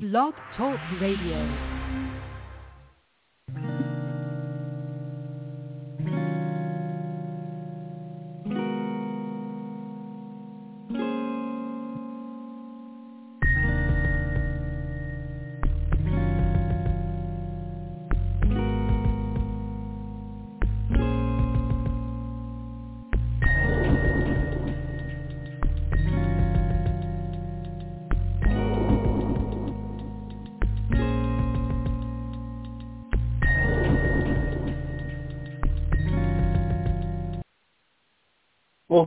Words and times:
Blog 0.00 0.32
Talk 0.56 0.80
Radio. 0.98 1.69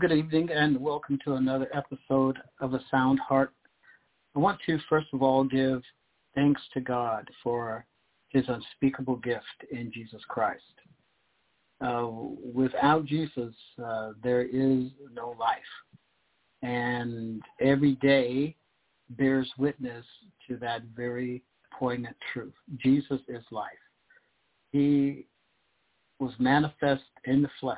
Good 0.03 0.11
evening 0.11 0.49
and 0.51 0.77
welcome 0.81 1.17
to 1.23 1.35
another 1.35 1.69
episode 1.73 2.37
of 2.59 2.73
A 2.73 2.79
Sound 2.91 3.21
Heart. 3.21 3.53
I 4.35 4.39
want 4.39 4.59
to 4.65 4.77
first 4.89 5.07
of 5.13 5.21
all 5.21 5.45
give 5.45 5.81
thanks 6.35 6.59
to 6.73 6.81
God 6.81 7.25
for 7.41 7.85
his 8.27 8.43
unspeakable 8.49 9.15
gift 9.15 9.45
in 9.71 9.93
Jesus 9.93 10.21
Christ. 10.27 10.61
Uh, 11.79 12.07
without 12.53 13.05
Jesus, 13.05 13.55
uh, 13.81 14.09
there 14.21 14.41
is 14.41 14.89
no 15.13 15.37
life. 15.39 15.61
And 16.63 17.41
every 17.61 17.93
day 18.01 18.57
bears 19.11 19.49
witness 19.57 20.05
to 20.49 20.57
that 20.57 20.81
very 20.93 21.43
poignant 21.79 22.17
truth. 22.33 22.55
Jesus 22.77 23.21
is 23.29 23.43
life. 23.51 23.69
He 24.73 25.27
was 26.19 26.33
manifest 26.39 27.03
in 27.23 27.41
the 27.41 27.49
flesh 27.61 27.77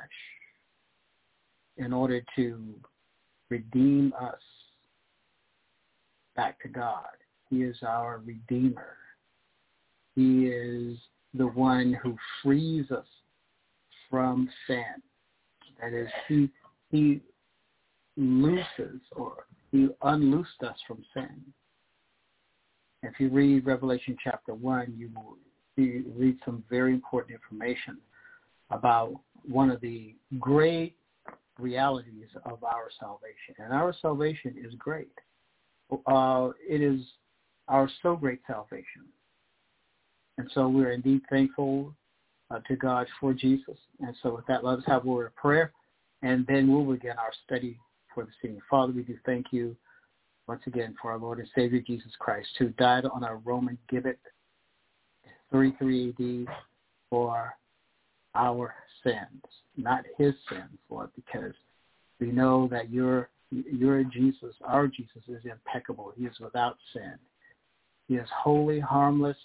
in 1.76 1.92
order 1.92 2.22
to 2.36 2.74
redeem 3.50 4.12
us 4.20 4.40
back 6.34 6.60
to 6.62 6.68
God. 6.68 7.04
He 7.50 7.62
is 7.62 7.76
our 7.86 8.20
Redeemer. 8.24 8.96
He 10.14 10.46
is 10.46 10.98
the 11.34 11.46
one 11.46 11.92
who 12.02 12.16
frees 12.42 12.90
us 12.90 13.06
from 14.10 14.48
sin. 14.66 15.02
That 15.80 15.92
is, 15.92 16.08
he, 16.28 16.48
he 16.90 17.20
looses 18.16 19.00
or 19.14 19.46
he 19.70 19.88
unloosed 20.02 20.62
us 20.62 20.76
from 20.86 21.04
sin. 21.12 21.42
If 23.02 23.20
you 23.20 23.28
read 23.28 23.66
Revelation 23.66 24.16
chapter 24.22 24.54
1, 24.54 24.94
you 24.96 25.10
will 25.14 25.36
you 25.76 26.04
read 26.16 26.38
some 26.44 26.64
very 26.70 26.94
important 26.94 27.34
information 27.34 27.98
about 28.70 29.14
one 29.46 29.70
of 29.70 29.80
the 29.82 30.14
great 30.40 30.96
realities 31.58 32.28
of 32.44 32.62
our 32.64 32.90
salvation. 33.00 33.54
And 33.58 33.72
our 33.72 33.94
salvation 34.00 34.54
is 34.58 34.74
great. 34.78 35.12
Uh, 36.06 36.50
it 36.68 36.82
is 36.82 37.00
our 37.68 37.88
so 38.02 38.16
great 38.16 38.40
salvation. 38.46 39.04
And 40.38 40.50
so 40.54 40.68
we're 40.68 40.92
indeed 40.92 41.22
thankful 41.30 41.94
uh, 42.50 42.60
to 42.68 42.76
God 42.76 43.06
for 43.20 43.32
Jesus. 43.32 43.78
And 44.00 44.14
so 44.22 44.36
with 44.36 44.46
that, 44.46 44.64
let 44.64 44.78
us 44.78 44.84
have 44.86 45.04
a 45.04 45.08
word 45.08 45.26
of 45.26 45.36
prayer, 45.36 45.72
and 46.22 46.46
then 46.46 46.70
we'll 46.70 46.94
begin 46.94 47.12
our 47.12 47.32
study 47.44 47.78
for 48.14 48.24
the 48.24 48.48
evening. 48.48 48.60
Father, 48.70 48.92
we 48.92 49.02
do 49.02 49.16
thank 49.24 49.46
you 49.50 49.76
once 50.46 50.62
again 50.66 50.94
for 51.00 51.10
our 51.10 51.18
Lord 51.18 51.38
and 51.38 51.48
Savior 51.54 51.80
Jesus 51.80 52.12
Christ, 52.18 52.48
who 52.58 52.68
died 52.70 53.04
on 53.06 53.24
a 53.24 53.36
Roman 53.36 53.78
gibbet 53.92 54.18
33 55.50 56.46
AD 56.48 56.54
for 57.10 57.54
our 58.34 58.74
sins, 59.02 59.42
not 59.76 60.04
his 60.18 60.34
sins, 60.48 60.78
Lord, 60.88 61.10
because 61.14 61.54
we 62.20 62.28
know 62.28 62.68
that 62.70 62.90
your 62.90 63.28
your 63.50 64.02
Jesus, 64.02 64.54
our 64.64 64.88
Jesus, 64.88 65.22
is 65.28 65.44
impeccable. 65.44 66.12
He 66.16 66.24
is 66.24 66.38
without 66.40 66.76
sin. 66.92 67.14
He 68.08 68.14
is 68.16 68.28
holy, 68.36 68.80
harmless, 68.80 69.36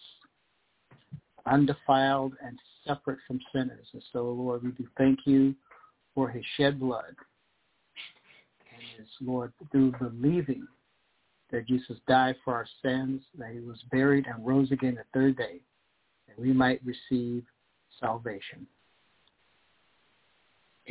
undefiled, 1.45 2.33
and 2.43 2.57
separate 2.85 3.19
from 3.27 3.39
sinners. 3.53 3.87
And 3.93 4.03
so, 4.11 4.23
Lord, 4.23 4.63
we 4.63 4.71
do 4.71 4.87
thank 4.97 5.19
you 5.25 5.53
for 6.15 6.29
his 6.29 6.43
shed 6.57 6.79
blood. 6.79 7.15
And 8.73 8.83
his, 8.97 9.07
Lord, 9.21 9.53
through 9.71 9.93
believing 9.99 10.67
that 11.51 11.67
Jesus 11.67 11.97
died 12.07 12.35
for 12.43 12.53
our 12.53 12.67
sins, 12.81 13.21
that 13.37 13.51
he 13.51 13.59
was 13.59 13.77
buried 13.91 14.25
and 14.25 14.45
rose 14.45 14.71
again 14.71 14.95
the 14.95 15.03
third 15.13 15.37
day, 15.37 15.61
that 16.27 16.39
we 16.39 16.53
might 16.53 16.81
receive 16.83 17.43
salvation. 17.99 18.65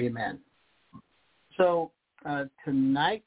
Amen. 0.01 0.39
So 1.59 1.91
uh, 2.25 2.45
tonight's 2.65 3.25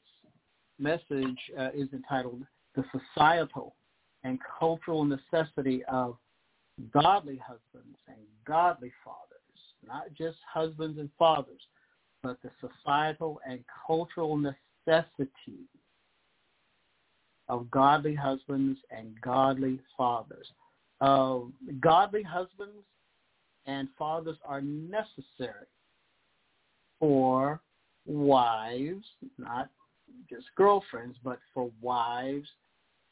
message 0.80 1.38
uh, 1.58 1.68
is 1.72 1.88
entitled 1.92 2.42
The 2.74 2.84
Societal 2.92 3.76
and 4.24 4.40
Cultural 4.58 5.04
Necessity 5.04 5.84
of 5.84 6.16
Godly 6.92 7.40
Husbands 7.46 7.96
and 8.08 8.16
Godly 8.44 8.92
Fathers. 9.04 9.20
Not 9.86 10.06
just 10.18 10.38
husbands 10.52 10.98
and 10.98 11.10
fathers, 11.16 11.60
but 12.22 12.38
the 12.42 12.50
societal 12.60 13.40
and 13.48 13.60
cultural 13.86 14.36
necessity 14.36 15.68
of 17.48 17.70
godly 17.70 18.14
husbands 18.14 18.80
and 18.90 19.14
godly 19.20 19.78
fathers. 19.96 20.48
Uh, 21.00 21.40
godly 21.80 22.22
husbands 22.22 22.82
and 23.66 23.88
fathers 23.96 24.38
are 24.44 24.62
necessary 24.62 25.66
for 27.04 27.60
wives, 28.06 29.04
not 29.36 29.68
just 30.30 30.46
girlfriends, 30.56 31.18
but 31.22 31.38
for 31.52 31.70
wives 31.82 32.48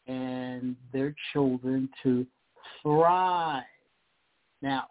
and 0.06 0.76
their 0.94 1.14
children 1.34 1.90
to 2.02 2.26
thrive. 2.80 3.64
Now, 4.62 4.84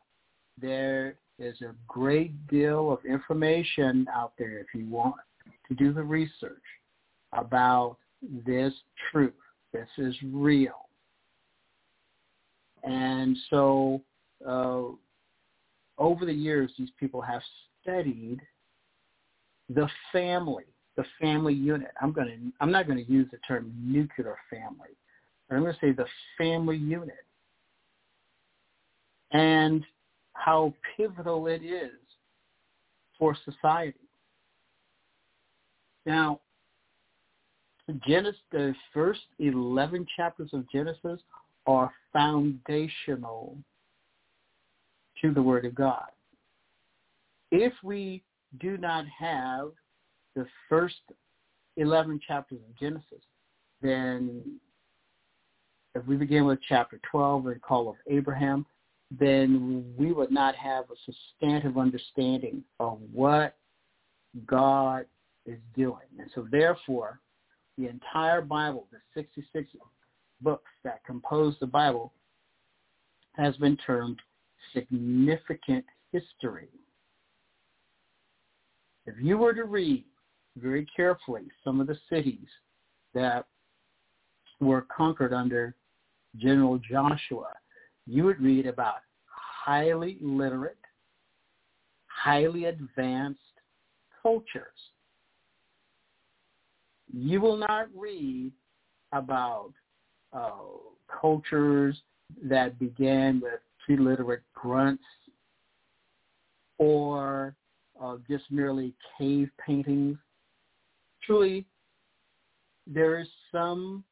there 0.62 1.16
is 1.40 1.60
a 1.62 1.74
great 1.88 2.48
deal 2.48 2.92
of 2.92 3.04
information 3.04 4.06
out 4.14 4.34
there 4.38 4.60
if 4.60 4.68
you 4.76 4.88
want 4.88 5.16
to 5.68 5.74
do 5.74 5.92
the 5.94 6.04
research 6.04 6.62
about 7.34 7.98
this 8.46 8.72
truth. 9.12 9.34
This 9.74 9.90
is 9.98 10.14
real. 10.32 10.90
And 12.84 13.36
so 13.50 14.04
uh, 14.48 14.84
over 15.98 16.24
the 16.24 16.32
years, 16.32 16.72
these 16.78 16.92
people 17.00 17.22
have 17.22 17.42
studied 17.82 18.40
the 19.74 19.88
family, 20.12 20.66
the 20.98 21.06
family 21.20 21.54
unit. 21.54 21.92
I'm 22.02 22.12
going 22.12 22.28
to, 22.28 22.38
I'm 22.60 22.72
not 22.72 22.88
going 22.88 23.04
to 23.04 23.12
use 23.12 23.28
the 23.32 23.38
term 23.48 23.74
nuclear 23.80 24.36
family. 24.50 24.96
but 25.48 25.56
I'm 25.56 25.62
going 25.62 25.74
to 25.74 25.80
say 25.80 25.92
the 25.92 26.06
family 26.38 26.78
unit 26.78 27.26
and 29.32 29.84
how 30.34 30.74
pivotal 30.98 31.48
it 31.48 31.64
is 31.64 31.92
for 33.18 33.38
society. 33.46 34.00
Now, 36.06 36.40
Genesis, 38.08 38.40
the 38.52 38.74
first 38.94 39.22
11 39.40 40.08
chapters 40.16 40.50
of 40.54 40.70
Genesis 40.72 41.20
are 41.68 41.92
foundational 42.12 43.56
to 45.22 45.34
the 45.34 45.42
Word 45.42 45.66
of 45.66 45.76
God. 45.76 46.08
If 47.52 47.74
we 47.84 48.24
do 48.60 48.78
not 48.78 49.06
have 49.08 49.72
the 50.36 50.46
first 50.70 50.96
11 51.78 52.20
chapters 52.26 52.60
of 52.68 52.78
Genesis, 52.80 53.24
then 53.82 54.60
if 55.96 56.06
we 56.06 56.16
begin 56.16 56.46
with 56.46 56.60
chapter 56.68 57.00
12, 57.10 57.44
the 57.46 57.56
call 57.56 57.90
of 57.90 57.96
Abraham, 58.08 58.66
then 59.20 59.94
we 59.98 60.14
would 60.14 60.32
not 60.32 60.56
have 60.56 60.86
a 60.86 60.96
substantive 61.06 61.78
understanding 61.78 62.64
of 62.80 63.00
what 63.12 63.58
God 64.46 65.06
is 65.46 65.60
doing. 65.76 65.98
And 66.18 66.30
so 66.34 66.48
therefore, 66.50 67.20
the 67.78 67.90
entire 67.90 68.42
Bible, 68.42 68.88
the 68.92 69.00
66 69.14 69.70
books 70.42 70.70
that 70.84 71.04
compose 71.06 71.56
the 71.60 71.68
Bible, 71.68 72.14
has 73.34 73.56
been 73.58 73.78
termed 73.78 74.20
significant 74.74 75.86
history. 76.12 76.68
If 79.06 79.16
you 79.22 79.38
were 79.38 79.54
to 79.54 79.64
read 79.66 80.04
very 80.58 80.86
carefully 80.96 81.44
some 81.64 81.80
of 81.80 81.88
the 81.88 81.98
cities 82.10 82.48
that 83.14 83.46
were 84.60 84.86
conquered 84.96 85.34
under 85.34 85.76
General 86.38 86.80
Joshua, 86.80 87.54
you 88.06 88.24
would 88.26 88.40
read 88.42 88.68
about 88.68 88.98
highly 89.26 90.18
literate, 90.22 90.78
highly 92.08 92.66
advanced 92.66 93.40
cultures. 94.22 94.68
You 97.14 97.42
will 97.42 97.58
not 97.58 97.88
read 97.96 98.52
about 99.12 99.74
uh, 100.32 100.52
cultures 101.22 101.98
that 102.44 102.80
began 102.80 103.42
with 103.42 103.60
pre-literate 103.86 104.44
grunts 104.54 105.04
or 106.78 107.56
uh, 108.02 108.18
just 108.30 108.46
merely 108.50 108.94
cave 109.18 109.50
paintings. 109.66 110.18
Truly, 111.24 111.66
there 112.88 113.20
is 113.20 113.28
some 113.52 114.04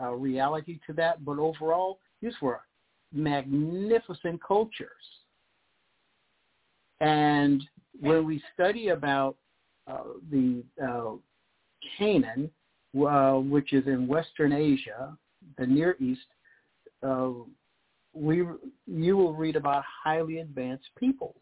uh, 0.00 0.10
reality 0.12 0.78
to 0.86 0.92
that, 0.94 1.24
but 1.24 1.38
overall, 1.38 1.98
these 2.20 2.34
were 2.42 2.60
magnificent 3.12 4.42
cultures. 4.46 4.90
And 7.00 7.62
when 8.00 8.26
we 8.26 8.42
study 8.52 8.88
about 8.88 9.36
uh, 9.86 10.02
the 10.30 10.62
uh, 10.82 11.12
Canaan, 11.98 12.50
uh, 13.06 13.34
which 13.34 13.72
is 13.72 13.86
in 13.86 14.06
Western 14.06 14.52
Asia, 14.52 15.16
the 15.58 15.66
Near 15.66 15.96
East, 16.00 16.26
uh, 17.02 17.30
we 18.14 18.44
you 18.86 19.16
will 19.16 19.34
read 19.34 19.56
about 19.56 19.82
highly 20.04 20.38
advanced 20.38 20.88
peoples 20.98 21.34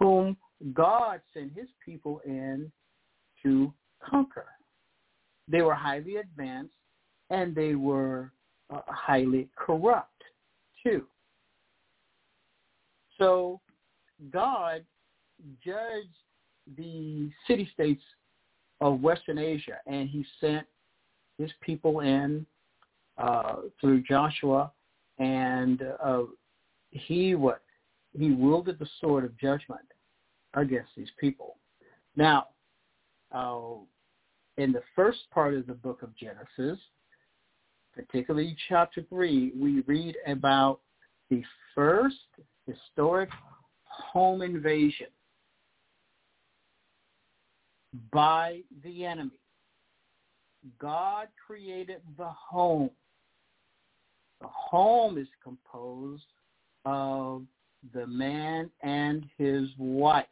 whom 0.00 0.36
God 0.72 1.20
sent 1.32 1.52
his 1.54 1.68
people 1.84 2.20
in 2.24 2.72
to 3.42 3.72
conquer. 4.02 4.46
They 5.46 5.62
were 5.62 5.74
highly 5.74 6.16
advanced 6.16 6.74
and 7.28 7.54
they 7.54 7.74
were 7.74 8.32
uh, 8.74 8.80
highly 8.88 9.48
corrupt 9.56 10.22
too. 10.82 11.06
So 13.18 13.60
God 14.32 14.84
judged 15.64 16.08
the 16.76 17.30
city-states 17.46 18.02
of 18.80 19.00
Western 19.00 19.38
Asia 19.38 19.78
and 19.86 20.08
he 20.08 20.24
sent 20.40 20.66
his 21.38 21.50
people 21.60 22.00
in 22.00 22.46
uh, 23.18 23.56
through 23.80 24.02
Joshua 24.02 24.72
and 25.18 25.82
uh, 26.02 26.22
he 26.90 27.34
what 27.34 27.62
he 28.18 28.32
wielded 28.32 28.78
the 28.78 28.88
sword 29.00 29.24
of 29.24 29.38
judgment 29.38 29.80
against 30.54 30.90
these 30.96 31.10
people. 31.18 31.56
Now, 32.16 32.48
uh, 33.32 33.78
in 34.56 34.72
the 34.72 34.82
first 34.96 35.20
part 35.32 35.54
of 35.54 35.66
the 35.66 35.74
book 35.74 36.02
of 36.02 36.10
Genesis, 36.16 36.78
particularly 37.94 38.56
chapter 38.68 39.04
3, 39.08 39.52
we 39.56 39.80
read 39.86 40.16
about 40.26 40.80
the 41.30 41.42
first 41.74 42.16
historic 42.66 43.30
home 43.84 44.42
invasion 44.42 45.06
by 48.12 48.60
the 48.84 49.04
enemy. 49.04 49.38
God 50.78 51.28
created 51.46 52.02
the 52.18 52.28
home. 52.28 52.90
The 54.40 54.48
home 54.48 55.18
is 55.18 55.28
composed 55.42 56.24
of 56.84 57.42
the 57.94 58.06
man 58.06 58.70
and 58.82 59.24
his 59.38 59.68
wife. 59.78 60.26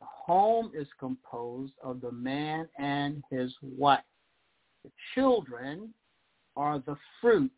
The 0.00 0.06
home 0.06 0.72
is 0.74 0.86
composed 0.98 1.72
of 1.82 2.00
the 2.00 2.12
man 2.12 2.68
and 2.78 3.22
his 3.30 3.52
wife. 3.62 4.00
The 4.84 4.90
children 5.14 5.92
are 6.56 6.78
the 6.78 6.96
fruit 7.20 7.50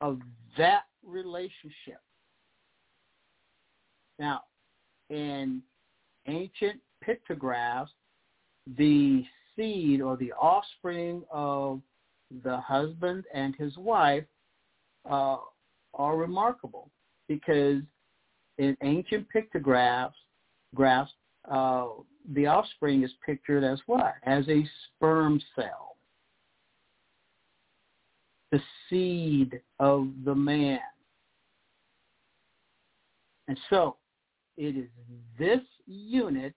of 0.00 0.20
that 0.58 0.84
relationship. 1.04 2.00
Now, 4.18 4.42
in 5.10 5.62
ancient 6.26 6.80
pictographs, 7.02 7.92
the 8.76 9.24
seed 9.54 10.00
or 10.00 10.16
the 10.16 10.32
offspring 10.32 11.22
of 11.30 11.80
the 12.44 12.58
husband 12.58 13.24
and 13.32 13.54
his 13.56 13.76
wife 13.76 14.24
uh, 15.08 15.36
are 15.94 16.16
remarkable 16.16 16.90
because 17.28 17.80
in 18.58 18.76
ancient 18.82 19.28
pictographs, 19.28 20.16
graphs, 20.74 21.12
uh, 21.50 21.86
the 22.34 22.46
offspring 22.46 23.02
is 23.04 23.10
pictured 23.24 23.62
as 23.64 23.80
what? 23.86 24.14
As 24.24 24.48
a 24.48 24.66
sperm 24.96 25.40
cell. 25.54 25.96
The 28.50 28.60
seed 28.88 29.60
of 29.78 30.08
the 30.24 30.34
man. 30.34 30.78
And 33.48 33.58
so 33.70 33.96
it 34.56 34.76
is 34.76 34.88
this 35.38 35.60
unit 35.86 36.54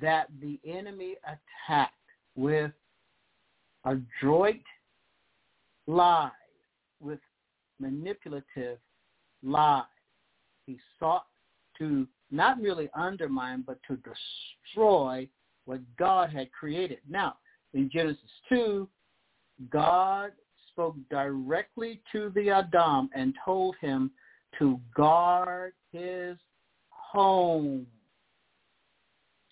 that 0.00 0.28
the 0.40 0.58
enemy 0.66 1.16
attacked 1.24 1.94
with 2.36 2.72
adroit 3.84 4.62
lies, 5.86 6.30
with 7.00 7.20
manipulative 7.80 8.78
lies. 9.42 9.84
He 10.66 10.78
sought 10.98 11.26
to 11.78 12.06
not 12.30 12.60
merely 12.60 12.90
undermine, 12.94 13.62
but 13.66 13.78
to 13.88 13.98
destroy 13.98 15.28
what 15.64 15.80
God 15.96 16.30
had 16.30 16.52
created. 16.52 16.98
Now, 17.08 17.36
in 17.72 17.90
Genesis 17.90 18.30
2, 18.48 18.88
God 19.70 20.32
spoke 20.70 20.96
directly 21.10 22.00
to 22.12 22.30
the 22.34 22.50
Adam 22.50 23.08
and 23.14 23.34
told 23.44 23.76
him 23.80 24.10
to 24.58 24.80
guard 24.96 25.72
his 25.92 26.36
home, 26.90 27.86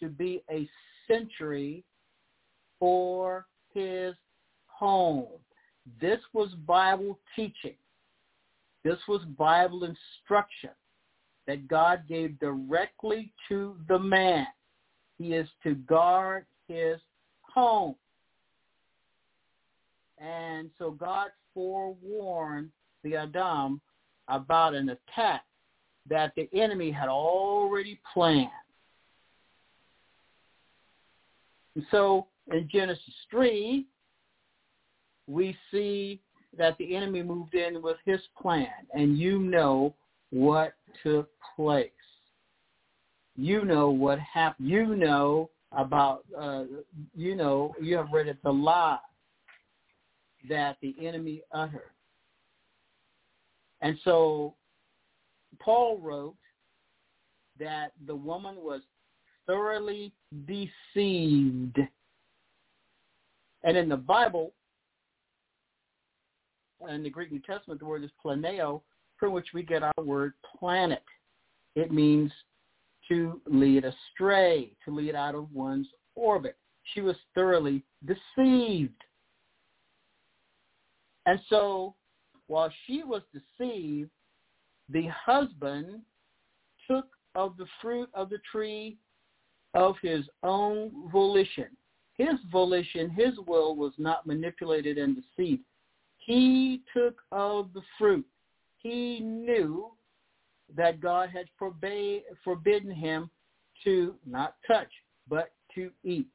to 0.00 0.08
be 0.08 0.42
a 0.50 0.68
sentry 1.06 1.84
for 2.78 3.46
his 3.72 4.14
home. 4.66 5.28
This 6.00 6.18
was 6.32 6.50
Bible 6.66 7.18
teaching. 7.36 7.76
This 8.84 8.98
was 9.06 9.22
Bible 9.38 9.84
instruction 9.84 10.70
that 11.52 11.68
God 11.68 12.04
gave 12.08 12.40
directly 12.40 13.30
to 13.50 13.76
the 13.86 13.98
man. 13.98 14.46
He 15.18 15.34
is 15.34 15.46
to 15.64 15.74
guard 15.74 16.46
his 16.66 16.96
home. 17.42 17.94
And 20.16 20.70
so 20.78 20.92
God 20.92 21.28
forewarned 21.52 22.70
the 23.04 23.16
Adam 23.16 23.82
about 24.28 24.72
an 24.72 24.88
attack 24.88 25.44
that 26.08 26.32
the 26.36 26.48
enemy 26.54 26.90
had 26.90 27.10
already 27.10 28.00
planned. 28.14 28.48
And 31.74 31.84
so 31.90 32.28
in 32.50 32.66
Genesis 32.72 33.02
3, 33.30 33.84
we 35.26 35.54
see 35.70 36.18
that 36.56 36.78
the 36.78 36.96
enemy 36.96 37.22
moved 37.22 37.54
in 37.54 37.82
with 37.82 37.98
his 38.06 38.20
plan. 38.40 38.68
And 38.94 39.18
you 39.18 39.38
know 39.38 39.94
what 40.32 40.72
took 41.02 41.30
place. 41.56 41.90
You 43.36 43.64
know 43.64 43.90
what 43.90 44.18
happened. 44.18 44.68
You 44.68 44.94
know 44.94 45.50
about, 45.72 46.24
uh, 46.38 46.64
you 47.14 47.34
know, 47.34 47.74
you 47.80 47.96
have 47.96 48.12
read 48.12 48.28
it, 48.28 48.38
the 48.42 48.52
lie 48.52 48.98
that 50.48 50.76
the 50.82 50.94
enemy 51.00 51.42
uttered. 51.52 51.90
And 53.80 53.98
so 54.04 54.54
Paul 55.58 55.98
wrote 55.98 56.36
that 57.58 57.92
the 58.06 58.14
woman 58.14 58.56
was 58.56 58.82
thoroughly 59.46 60.12
deceived. 60.46 61.78
And 63.64 63.76
in 63.76 63.88
the 63.88 63.96
Bible, 63.96 64.52
in 66.88 67.02
the 67.02 67.10
Greek 67.10 67.30
New 67.30 67.40
Testament, 67.40 67.80
the 67.80 67.86
word 67.86 68.04
is 68.04 68.10
planeo, 68.24 68.82
from 69.22 69.32
which 69.32 69.46
we 69.54 69.62
get 69.62 69.84
our 69.84 70.04
word 70.04 70.32
planet. 70.58 71.04
It 71.76 71.92
means 71.92 72.32
to 73.08 73.40
lead 73.46 73.84
astray, 73.84 74.72
to 74.84 74.92
lead 74.92 75.14
out 75.14 75.36
of 75.36 75.52
one's 75.52 75.86
orbit. 76.16 76.56
She 76.92 77.02
was 77.02 77.14
thoroughly 77.32 77.84
deceived. 78.04 79.00
And 81.24 81.38
so 81.48 81.94
while 82.48 82.68
she 82.84 83.04
was 83.04 83.22
deceived, 83.32 84.10
the 84.88 85.06
husband 85.24 86.00
took 86.90 87.06
of 87.36 87.56
the 87.56 87.66
fruit 87.80 88.10
of 88.14 88.28
the 88.28 88.40
tree 88.50 88.96
of 89.74 89.94
his 90.02 90.24
own 90.42 90.90
volition. 91.12 91.68
His 92.14 92.40
volition, 92.50 93.08
his 93.08 93.34
will 93.46 93.76
was 93.76 93.92
not 93.98 94.26
manipulated 94.26 94.98
and 94.98 95.14
deceived. 95.14 95.62
He 96.18 96.82
took 96.92 97.20
of 97.30 97.72
the 97.72 97.82
fruit 97.96 98.26
he 98.82 99.20
knew 99.20 99.90
that 100.76 101.00
God 101.00 101.30
had 101.30 101.46
forbade, 101.58 102.22
forbidden 102.42 102.90
him 102.90 103.30
to 103.84 104.14
not 104.26 104.56
touch, 104.66 104.90
but 105.28 105.52
to 105.74 105.90
eat. 106.04 106.28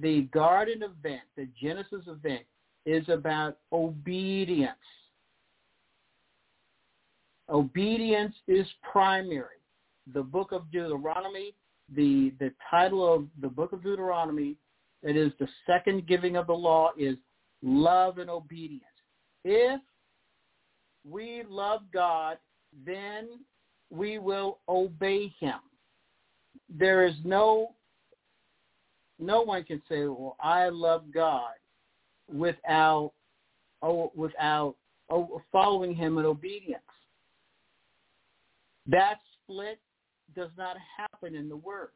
The 0.00 0.22
garden 0.32 0.82
event, 0.82 1.22
the 1.36 1.48
Genesis 1.60 2.06
event, 2.06 2.44
is 2.84 3.08
about 3.08 3.58
obedience. 3.72 4.72
Obedience 7.48 8.34
is 8.46 8.66
primary. 8.92 9.56
The 10.12 10.22
book 10.22 10.52
of 10.52 10.70
Deuteronomy, 10.70 11.54
the, 11.94 12.32
the 12.38 12.52
title 12.70 13.12
of 13.12 13.26
the 13.40 13.48
book 13.48 13.72
of 13.72 13.82
Deuteronomy, 13.82 14.56
that 15.02 15.16
is 15.16 15.32
the 15.38 15.48
second 15.66 16.06
giving 16.06 16.36
of 16.36 16.46
the 16.46 16.52
law, 16.52 16.90
is 16.98 17.16
love 17.62 18.18
and 18.18 18.28
obedience. 18.28 18.84
If 19.44 19.80
we 21.08 21.42
love 21.48 21.82
God, 21.92 22.38
then 22.86 23.28
we 23.90 24.18
will 24.18 24.58
obey 24.68 25.32
him. 25.40 25.58
There 26.68 27.06
is 27.06 27.14
no 27.24 27.74
no 29.18 29.42
one 29.42 29.64
can 29.64 29.82
say, 29.88 30.06
"Well, 30.06 30.36
I 30.40 30.68
love 30.68 31.10
God," 31.12 31.54
without 32.32 33.12
oh, 33.82 34.12
without 34.14 34.76
oh, 35.10 35.42
following 35.50 35.94
Him 35.94 36.18
in 36.18 36.24
obedience. 36.24 36.82
That 38.86 39.18
split 39.42 39.80
does 40.34 40.50
not 40.56 40.76
happen 40.96 41.34
in 41.34 41.48
the 41.48 41.56
Word. 41.56 41.90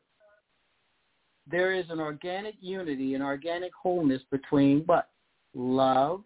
There 1.50 1.72
is 1.72 1.86
an 1.90 2.00
organic 2.00 2.54
unity, 2.60 3.14
an 3.14 3.22
organic 3.22 3.72
wholeness 3.74 4.22
between 4.30 4.82
what 4.86 5.10
love 5.54 6.22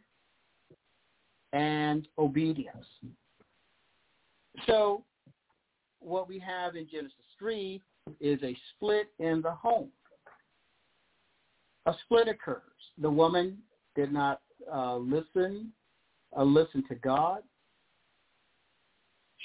and 1.56 2.06
obedience. 2.18 2.86
So, 4.66 5.04
what 6.00 6.28
we 6.28 6.38
have 6.38 6.76
in 6.76 6.86
Genesis 6.90 7.16
three 7.38 7.82
is 8.20 8.42
a 8.42 8.56
split 8.74 9.08
in 9.18 9.42
the 9.42 9.50
home 9.50 9.90
a 11.86 11.94
split 12.04 12.28
occurs. 12.28 12.60
The 12.98 13.10
woman 13.10 13.58
did 13.94 14.12
not 14.12 14.40
uh, 14.72 14.96
listen, 14.96 15.72
uh, 16.36 16.42
listen 16.42 16.84
to 16.88 16.96
God. 16.96 17.40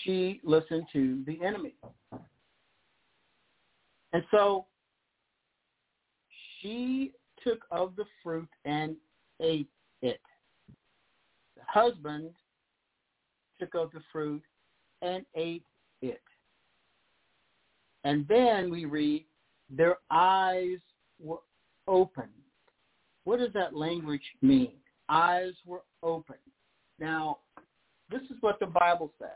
She 0.04 0.42
listened 0.44 0.88
to 0.94 1.24
the 1.26 1.44
enemy. 1.46 1.76
And 4.14 4.24
so 4.32 4.66
she 6.62 7.12
took 7.44 7.60
of 7.70 7.96
the 7.96 8.06
fruit 8.24 8.50
and 8.66 8.96
ate 9.40 9.70
it. 10.02 10.20
Husband 11.72 12.32
took 13.58 13.76
of 13.76 13.92
the 13.92 14.02
fruit 14.12 14.44
and 15.02 15.26
ate 15.36 15.64
it. 16.02 16.22
And 18.04 18.28
then 18.28 18.70
we 18.70 18.84
read, 18.84 19.26
their 19.70 19.96
eyes 20.10 20.80
were 21.24 21.40
open. 21.88 22.28
What 23.24 23.40
does 23.40 23.54
that 23.54 23.74
language 23.74 24.22
mean? 24.42 24.74
Eyes 25.08 25.54
were 25.66 25.84
open. 26.04 26.36
Now, 27.00 27.38
this 28.10 28.22
is 28.24 28.38
what 28.42 28.60
the 28.60 28.66
Bible 28.66 29.14
says. 29.18 29.30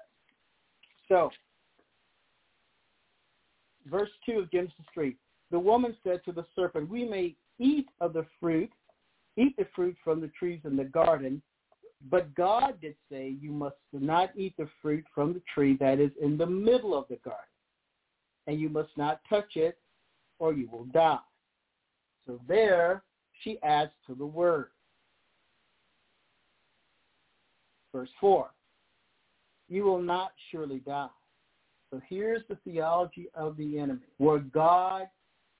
So, 1.08 1.30
verse 3.90 4.10
2 4.26 4.40
of 4.40 4.52
Genesis 4.52 4.76
3, 4.94 5.16
the 5.52 5.60
woman 5.60 5.96
said 6.04 6.20
to 6.26 6.34
the 6.34 6.46
serpent, 6.54 6.90
we 6.90 7.06
may 7.06 7.36
eat 7.60 7.88
of 8.02 8.12
the 8.12 8.26
fruit, 8.42 8.72
eat 9.38 9.56
the 9.58 9.68
fruit 9.74 9.96
from 10.04 10.20
the 10.20 10.32
trees 10.38 10.60
in 10.66 10.76
the 10.76 10.84
garden, 10.84 11.42
but 12.10 12.34
God 12.36 12.80
did 12.82 12.96
say 13.12 13.36
you 13.40 13.52
must 13.52 13.76
not 13.92 14.30
eat 14.38 14.56
the 14.58 14.70
fruit 14.82 15.06
from 15.14 15.34
the 15.34 15.42
tree 15.54 15.78
that 15.80 16.00
is 16.00 16.12
in 16.22 16.38
the 16.38 16.46
middle 16.46 16.98
of 16.98 17.08
the 17.10 17.18
garden, 17.18 17.42
and 18.48 18.60
you 18.60 18.70
must 18.70 18.92
not 18.98 19.22
touch 19.30 19.56
it, 19.56 19.78
or 20.40 20.54
you 20.54 20.70
will 20.72 20.86
die. 20.86 21.18
So 22.28 22.40
there 22.48 23.04
she 23.44 23.60
adds 23.64 23.92
to 24.08 24.16
the 24.16 24.26
word. 24.26 24.68
Verse 27.94 28.10
4, 28.20 28.50
you 29.70 29.84
will 29.84 30.02
not 30.02 30.32
surely 30.52 30.80
die. 30.80 31.08
So 31.90 32.02
here's 32.10 32.42
the 32.50 32.58
theology 32.66 33.28
of 33.36 33.56
the 33.56 33.80
enemy, 33.80 34.02
where 34.18 34.40
God 34.40 35.08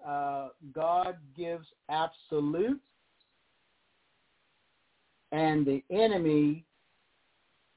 uh, 0.06 0.50
God 0.74 1.18
gives 1.36 1.66
absolutes, 1.90 2.80
and 5.32 5.66
the 5.66 5.84
enemy 5.90 6.64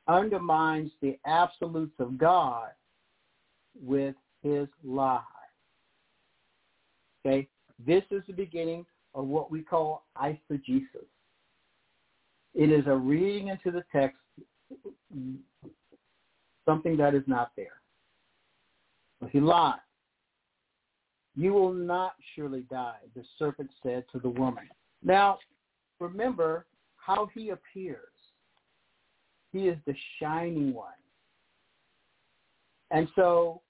undermines 0.07 0.91
the 1.03 1.19
absolutes 1.27 1.95
of 1.99 2.19
God 2.19 2.69
with 3.83 4.15
his 4.43 4.69
lie. 4.85 5.21
Okay, 7.25 7.49
this 7.87 8.05
is 8.11 8.23
the 8.27 8.33
beginning 8.33 8.87
of 9.15 9.27
what 9.27 9.51
we 9.51 9.63
call 9.63 10.05
eisegesis. 10.17 11.09
It 12.55 12.73
is 12.73 12.87
a 12.87 12.95
reading 12.95 13.49
into 13.49 13.71
the 13.71 13.85
text 13.93 14.19
something 16.69 16.97
that 16.99 17.15
is 17.15 17.23
not 17.27 17.53
there. 17.57 17.81
But 19.21 19.31
he 19.31 19.41
lied. 19.41 19.81
You 21.35 21.53
will 21.53 21.73
not 21.73 22.15
surely 22.35 22.65
die, 22.71 22.97
the 23.15 23.23
serpent 23.39 23.71
said 23.83 24.05
to 24.13 24.19
the 24.19 24.29
woman. 24.29 24.69
Now, 25.03 25.39
remember 26.01 26.67
how 27.09 27.27
he 27.35 27.49
appears. 27.49 28.13
He 29.51 29.61
is 29.61 29.79
the 29.87 29.95
shining 30.21 30.75
one. 30.75 30.93
And 32.91 33.09
so 33.17 33.63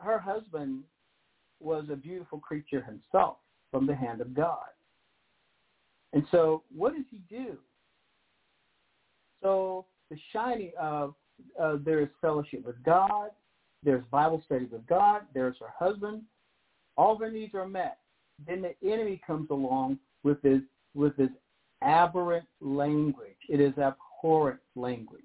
her 0.00 0.18
husband 0.18 0.82
was 1.60 1.84
a 1.90 1.96
beautiful 1.96 2.40
creature 2.40 2.82
himself 2.82 3.36
from 3.70 3.86
the 3.86 3.94
hand 3.94 4.20
of 4.20 4.34
God. 4.34 4.58
And 6.12 6.24
so 6.32 6.64
what 6.74 6.94
does 6.94 7.04
he 7.10 7.22
do? 7.30 7.58
So 9.40 9.86
the 10.10 10.16
shining 10.32 10.72
of 10.78 11.14
uh, 11.60 11.76
there 11.84 12.00
is 12.00 12.08
fellowship 12.20 12.66
with 12.66 12.82
God, 12.84 13.30
there's 13.84 14.04
Bible 14.10 14.42
study 14.44 14.66
with 14.66 14.84
God, 14.88 15.22
there's 15.32 15.56
her 15.60 15.72
husband, 15.78 16.22
all 16.96 17.16
their 17.16 17.30
needs 17.30 17.54
are 17.54 17.68
met. 17.68 17.98
Then 18.44 18.62
the 18.62 18.74
enemy 18.88 19.20
comes 19.24 19.50
along 19.50 19.98
with 20.24 20.42
his 20.42 20.60
with 20.94 21.16
this 21.16 21.30
aberrant 21.84 22.46
language. 22.60 23.36
It 23.48 23.60
is 23.60 23.72
abhorrent 23.78 24.60
language. 24.74 25.22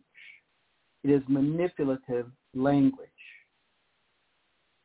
It 1.03 1.11
is 1.11 1.21
manipulative 1.27 2.27
language. 2.53 3.09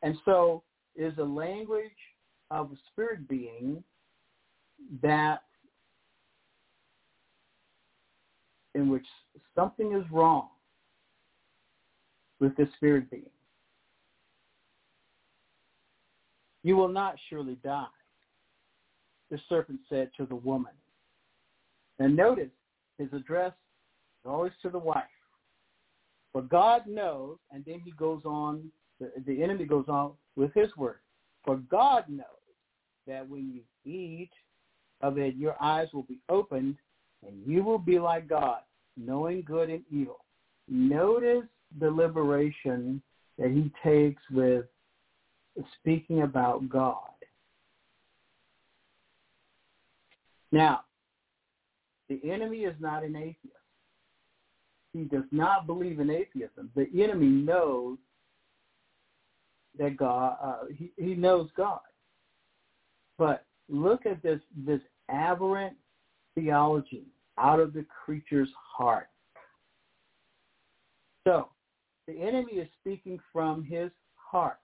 And 0.03 0.17
so 0.25 0.63
is 0.97 1.13
a 1.19 1.25
language 1.25 1.91
of 2.51 2.71
a 2.71 2.77
spirit 2.93 3.29
being 3.29 3.83
that 5.03 5.43
in 8.75 8.89
which 8.89 9.07
something 9.55 9.95
is 9.95 10.05
wrong 10.11 10.49
with 12.41 12.57
the 12.57 12.69
spirit 12.77 13.11
being. 13.11 13.23
You 16.63 16.77
will 16.77 16.89
not 16.89 17.17
surely 17.29 17.57
die, 17.63 17.87
the 19.31 19.39
serpent 19.49 19.81
said 19.89 20.11
to 20.17 20.27
the 20.27 20.35
woman. 20.35 20.73
And 21.99 22.17
notice 22.17 22.51
his 22.99 23.09
address 23.13 23.53
is 23.53 24.29
always 24.29 24.53
to 24.63 24.71
the 24.71 24.79
wife. 24.79 25.05
For 26.33 26.43
God 26.43 26.87
knows, 26.87 27.39
and 27.53 27.65
then 27.65 27.81
he 27.85 27.93
goes 27.93 28.23
on, 28.25 28.71
the, 28.99 29.13
the 29.27 29.43
enemy 29.43 29.65
goes 29.65 29.85
on 29.89 30.13
with 30.37 30.53
his 30.55 30.77
word. 30.77 30.99
For 31.45 31.57
God 31.57 32.05
knows 32.09 32.27
that 33.07 33.29
when 33.29 33.53
you 33.53 33.91
eat 33.91 34.31
of 35.01 35.19
it, 35.19 35.37
your 35.37 35.55
eyes 35.61 35.89
will 35.93 36.03
be 36.03 36.19
opened 36.29 36.77
and 37.27 37.35
you 37.47 37.63
will 37.63 37.79
be 37.79 37.99
like 37.99 38.29
God, 38.29 38.61
knowing 38.97 39.43
good 39.43 39.71
and 39.71 39.83
evil. 39.91 40.25
Notice 40.69 41.45
the 41.79 41.91
liberation 41.91 43.03
that 43.39 43.51
he 43.51 43.71
takes 43.83 44.23
with 44.31 44.65
speaking 45.79 46.23
about 46.23 46.69
God. 46.69 46.99
Now, 50.53 50.81
the 52.23 52.31
enemy 52.31 52.59
is 52.59 52.75
not 52.81 53.05
an 53.05 53.17
atheist. 53.17 53.57
He 54.93 55.05
does 55.05 55.25
not 55.33 55.67
believe 55.67 55.99
in 56.01 56.11
atheism. 56.11 56.71
The 56.77 56.87
enemy 57.03 57.27
knows 57.27 57.99
that 59.79 59.97
God, 59.97 60.37
uh, 60.41 60.59
he, 60.75 60.93
he 60.97 61.15
knows 61.15 61.49
God. 61.57 61.81
But 63.19 63.45
look 63.69 64.07
at 64.07 64.23
this, 64.23 64.41
this 64.65 64.81
aberrant 65.09 65.77
theology 66.35 67.05
out 67.39 67.59
of 67.59 67.73
the 67.73 67.85
creature's 68.05 68.51
heart. 68.55 69.09
So 71.27 71.49
the 72.07 72.21
enemy 72.21 72.55
is 72.55 72.69
speaking 72.81 73.19
from 73.33 73.65
his 73.65 73.91
heart 74.15 74.59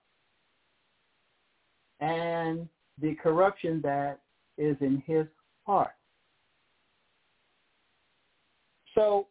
and 2.01 2.69
the 3.01 3.15
corruption 3.15 3.81
that 3.83 4.21
is 4.59 4.77
in 4.81 5.03
his 5.07 5.27
heart. 5.67 5.95
So, 9.01 9.29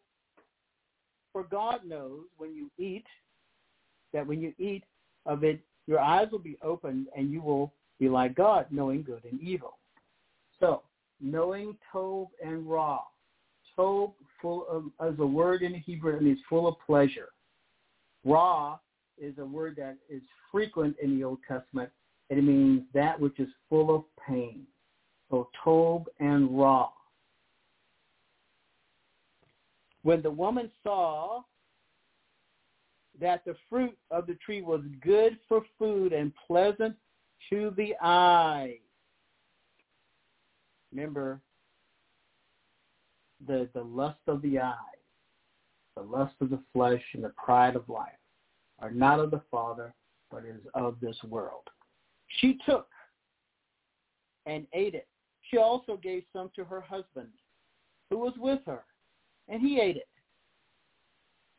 for 1.32 1.44
God 1.44 1.84
knows 1.86 2.24
when 2.38 2.56
you 2.56 2.72
eat, 2.76 3.06
that 4.12 4.26
when 4.26 4.40
you 4.40 4.52
eat 4.58 4.82
of 5.26 5.44
it, 5.44 5.60
your 5.86 6.00
eyes 6.00 6.26
will 6.32 6.40
be 6.40 6.58
opened 6.60 7.06
and 7.16 7.30
you 7.30 7.40
will 7.40 7.72
be 8.00 8.08
like 8.08 8.34
God, 8.34 8.66
knowing 8.72 9.04
good 9.04 9.22
and 9.30 9.40
evil. 9.40 9.78
So, 10.58 10.82
knowing 11.20 11.76
Tov 11.94 12.30
and 12.44 12.68
Ra. 12.68 12.98
Tov 13.78 14.14
full 14.42 14.66
of, 14.68 14.86
as 15.06 15.16
a 15.20 15.26
word 15.26 15.62
in 15.62 15.74
Hebrew, 15.74 16.16
it 16.16 16.22
means 16.22 16.40
full 16.48 16.66
of 16.66 16.74
pleasure. 16.84 17.28
Ra 18.24 18.76
is 19.18 19.38
a 19.38 19.44
word 19.44 19.76
that 19.76 19.98
is 20.08 20.22
frequent 20.50 20.96
in 21.00 21.16
the 21.16 21.22
Old 21.22 21.38
Testament, 21.46 21.90
and 22.28 22.40
it 22.40 22.42
means 22.42 22.82
that 22.92 23.20
which 23.20 23.38
is 23.38 23.48
full 23.68 23.94
of 23.94 24.02
pain. 24.26 24.66
So 25.30 25.48
Tov 25.64 26.06
and 26.18 26.58
Ra. 26.58 26.88
When 30.02 30.22
the 30.22 30.30
woman 30.30 30.70
saw 30.82 31.42
that 33.20 33.44
the 33.44 33.54
fruit 33.68 33.96
of 34.10 34.26
the 34.26 34.34
tree 34.34 34.62
was 34.62 34.80
good 35.02 35.38
for 35.48 35.62
food 35.78 36.12
and 36.12 36.32
pleasant 36.46 36.96
to 37.50 37.72
the 37.76 37.94
eye. 38.00 38.78
Remember, 40.92 41.40
the, 43.46 43.68
the 43.74 43.82
lust 43.82 44.20
of 44.26 44.42
the 44.42 44.58
eye, 44.58 44.74
the 45.96 46.02
lust 46.02 46.34
of 46.40 46.50
the 46.50 46.62
flesh, 46.72 47.02
and 47.14 47.24
the 47.24 47.30
pride 47.30 47.76
of 47.76 47.88
life 47.88 48.08
are 48.78 48.90
not 48.90 49.20
of 49.20 49.30
the 49.30 49.42
Father, 49.50 49.94
but 50.30 50.44
is 50.44 50.60
of 50.74 50.98
this 51.00 51.16
world. 51.28 51.68
She 52.40 52.58
took 52.66 52.88
and 54.46 54.66
ate 54.72 54.94
it. 54.94 55.08
She 55.50 55.58
also 55.58 55.96
gave 55.96 56.24
some 56.32 56.50
to 56.56 56.64
her 56.64 56.80
husband, 56.80 57.28
who 58.08 58.18
was 58.18 58.32
with 58.38 58.60
her, 58.66 58.84
and 59.48 59.60
he 59.60 59.80
ate 59.80 59.96
it. 59.96 60.08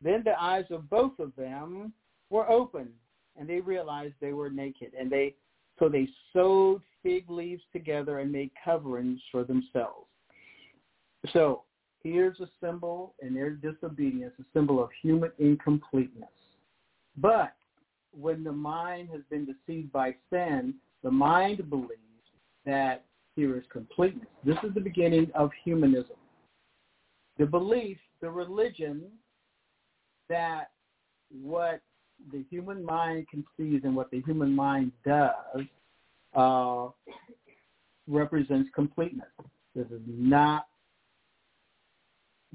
Then 0.02 0.24
the 0.24 0.40
eyes 0.42 0.66
of 0.72 0.90
both 0.90 1.20
of 1.20 1.36
them 1.36 1.94
were 2.30 2.50
opened, 2.50 2.94
and 3.38 3.48
they 3.48 3.60
realized 3.60 4.16
they 4.20 4.34
were 4.34 4.50
naked, 4.50 4.94
and 4.98 5.12
they 5.12 5.36
so 5.80 5.90
they 5.90 6.08
sewed 6.32 6.82
fig 7.02 7.30
leaves 7.30 7.64
together 7.74 8.20
and 8.20 8.32
made 8.32 8.52
coverings 8.64 9.20
for 9.32 9.44
themselves. 9.44 10.08
So 11.34 11.64
here's 12.04 12.40
a 12.40 12.50
symbol 12.64 13.16
in 13.22 13.34
their 13.34 13.52
disobedience, 13.52 14.34
a 14.40 14.44
symbol 14.54 14.84
of 14.84 14.90
human 15.02 15.32
incompleteness. 15.40 16.30
But 17.18 17.54
when 18.12 18.44
the 18.44 18.52
mind 18.52 19.10
has 19.12 19.22
been 19.30 19.46
deceived 19.46 19.92
by 19.92 20.16
sin, 20.32 20.76
the 21.04 21.12
mind 21.12 21.68
believes 21.70 21.98
that 22.66 23.06
here 23.36 23.58
is 23.58 23.64
completeness. 23.72 24.30
This 24.44 24.58
is 24.64 24.74
the 24.74 24.82
beginning 24.82 25.32
of 25.34 25.50
humanism. 25.64 26.18
The 27.42 27.48
belief, 27.48 27.98
the 28.22 28.30
religion 28.30 29.02
that 30.30 30.70
what 31.32 31.82
the 32.32 32.46
human 32.52 32.86
mind 32.86 33.26
conceives 33.32 33.84
and 33.84 33.96
what 33.96 34.12
the 34.12 34.22
human 34.22 34.56
mind 34.56 34.92
does 35.04 35.34
uh, 36.36 36.90
represents 38.08 38.70
completeness. 38.76 39.32
This 39.76 39.88
is 39.88 40.02
not 40.06 40.68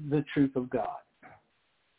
the 0.09 0.23
truth 0.33 0.55
of 0.55 0.69
God. 0.69 0.87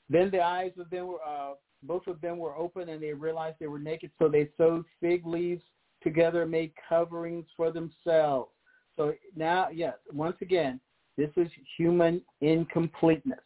Then 0.08 0.30
the 0.30 0.40
eyes 0.40 0.72
of 0.78 0.88
them 0.88 1.08
were, 1.08 1.22
uh, 1.22 1.56
both 1.82 2.06
of 2.06 2.22
them 2.22 2.38
were 2.38 2.56
open, 2.56 2.88
and 2.88 3.02
they 3.02 3.12
realized 3.12 3.56
they 3.60 3.66
were 3.66 3.78
naked. 3.78 4.12
So 4.18 4.30
they 4.30 4.48
sewed 4.56 4.86
fig 4.98 5.26
leaves 5.26 5.62
together, 6.02 6.46
made 6.46 6.72
coverings 6.88 7.44
for 7.54 7.70
themselves. 7.70 8.50
So 8.96 9.12
now, 9.36 9.68
yes, 9.68 9.96
once 10.10 10.36
again, 10.40 10.80
this 11.18 11.30
is 11.36 11.48
human 11.76 12.22
incompleteness. 12.40 13.40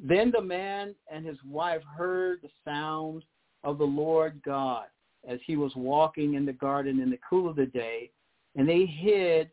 Then 0.00 0.32
the 0.32 0.42
man 0.42 0.94
and 1.10 1.24
his 1.24 1.38
wife 1.46 1.82
heard 1.96 2.40
the 2.42 2.50
sound 2.64 3.22
of 3.62 3.78
the 3.78 3.84
Lord 3.84 4.42
God 4.44 4.86
as 5.26 5.38
he 5.46 5.56
was 5.56 5.72
walking 5.76 6.34
in 6.34 6.44
the 6.44 6.52
garden 6.52 7.00
in 7.00 7.10
the 7.10 7.18
cool 7.28 7.48
of 7.48 7.56
the 7.56 7.66
day, 7.66 8.10
and 8.56 8.68
they 8.68 8.86
hid 8.86 9.50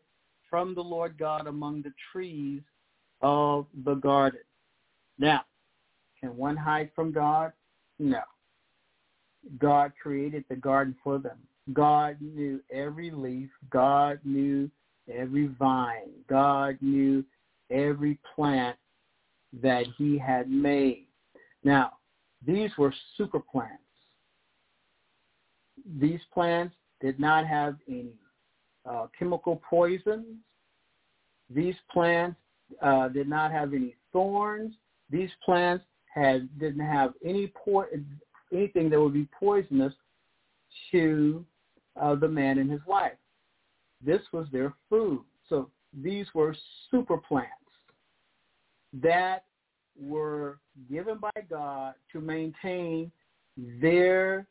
from 0.50 0.74
the 0.74 0.82
Lord 0.82 1.16
God 1.16 1.46
among 1.46 1.82
the 1.82 1.92
trees 2.12 2.62
of 3.20 3.66
the 3.84 3.94
garden. 3.94 4.40
Now, 5.18 5.44
can 6.20 6.36
one 6.36 6.56
hide 6.56 6.90
from 6.94 7.12
God? 7.12 7.52
No. 8.00 8.22
God 9.58 9.92
created 10.00 10.44
the 10.48 10.56
garden 10.56 10.96
for 11.04 11.18
them. 11.18 11.38
God 11.72 12.16
knew 12.20 12.60
every 12.72 13.12
leaf. 13.12 13.48
God 13.70 14.18
knew 14.24 14.70
every 15.12 15.48
vine. 15.58 16.10
God 16.28 16.76
knew 16.80 17.24
every 17.70 18.18
plant 18.34 18.76
that 19.62 19.86
he 19.96 20.18
had 20.18 20.50
made. 20.50 21.06
Now, 21.64 21.92
these 22.46 22.70
were 22.78 22.94
super 23.16 23.40
plants. 23.40 23.82
These 26.00 26.20
plants 26.32 26.74
did 27.00 27.18
not 27.20 27.46
have 27.46 27.76
any 27.88 28.10
uh, 28.88 29.06
chemical 29.18 29.60
poisons. 29.68 30.26
These 31.50 31.74
plants 31.92 32.36
uh, 32.82 33.08
did 33.08 33.28
not 33.28 33.52
have 33.52 33.72
any 33.72 33.94
thorns. 34.12 34.74
These 35.10 35.30
plants 35.44 35.84
had 36.12 36.48
didn't 36.58 36.84
have 36.84 37.12
any 37.24 37.52
po- 37.64 37.86
anything 38.52 38.90
that 38.90 39.00
would 39.00 39.12
be 39.12 39.28
poisonous 39.38 39.92
to 40.90 41.44
uh, 42.00 42.14
the 42.14 42.28
man 42.28 42.58
and 42.58 42.70
his 42.70 42.80
wife. 42.86 43.12
This 44.04 44.20
was 44.32 44.46
their 44.52 44.74
food. 44.88 45.22
So 45.48 45.70
these 45.92 46.26
were 46.34 46.54
super 46.90 47.16
plants 47.16 47.52
that 49.02 49.44
were 49.98 50.58
given 50.90 51.18
by 51.18 51.30
God 51.48 51.94
to 52.12 52.20
maintain 52.20 53.10
their 53.80 54.46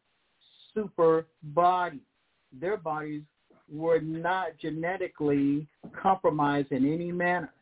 super 0.74 1.28
body. 1.44 2.02
Their 2.60 2.78
bodies 2.78 3.22
were 3.72 4.00
not 4.00 4.58
genetically 4.62 5.68
compromised 6.02 6.72
in 6.72 6.92
any 6.92 7.12
manner. 7.12 7.54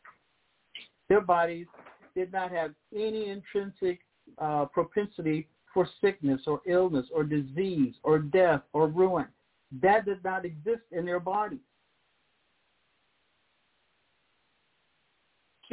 Their 1.08 1.20
bodies 1.20 1.66
did 2.14 2.32
not 2.32 2.50
have 2.50 2.72
any 2.94 3.28
intrinsic 3.28 4.00
uh, 4.38 4.66
propensity 4.66 5.48
for 5.72 5.88
sickness 6.00 6.42
or 6.46 6.60
illness 6.66 7.06
or 7.12 7.24
disease 7.24 7.94
or 8.02 8.18
death 8.18 8.62
or 8.72 8.86
ruin. 8.86 9.26
That 9.82 10.04
did 10.04 10.22
not 10.22 10.44
exist 10.44 10.82
in 10.92 11.04
their 11.04 11.20
bodies. 11.20 11.58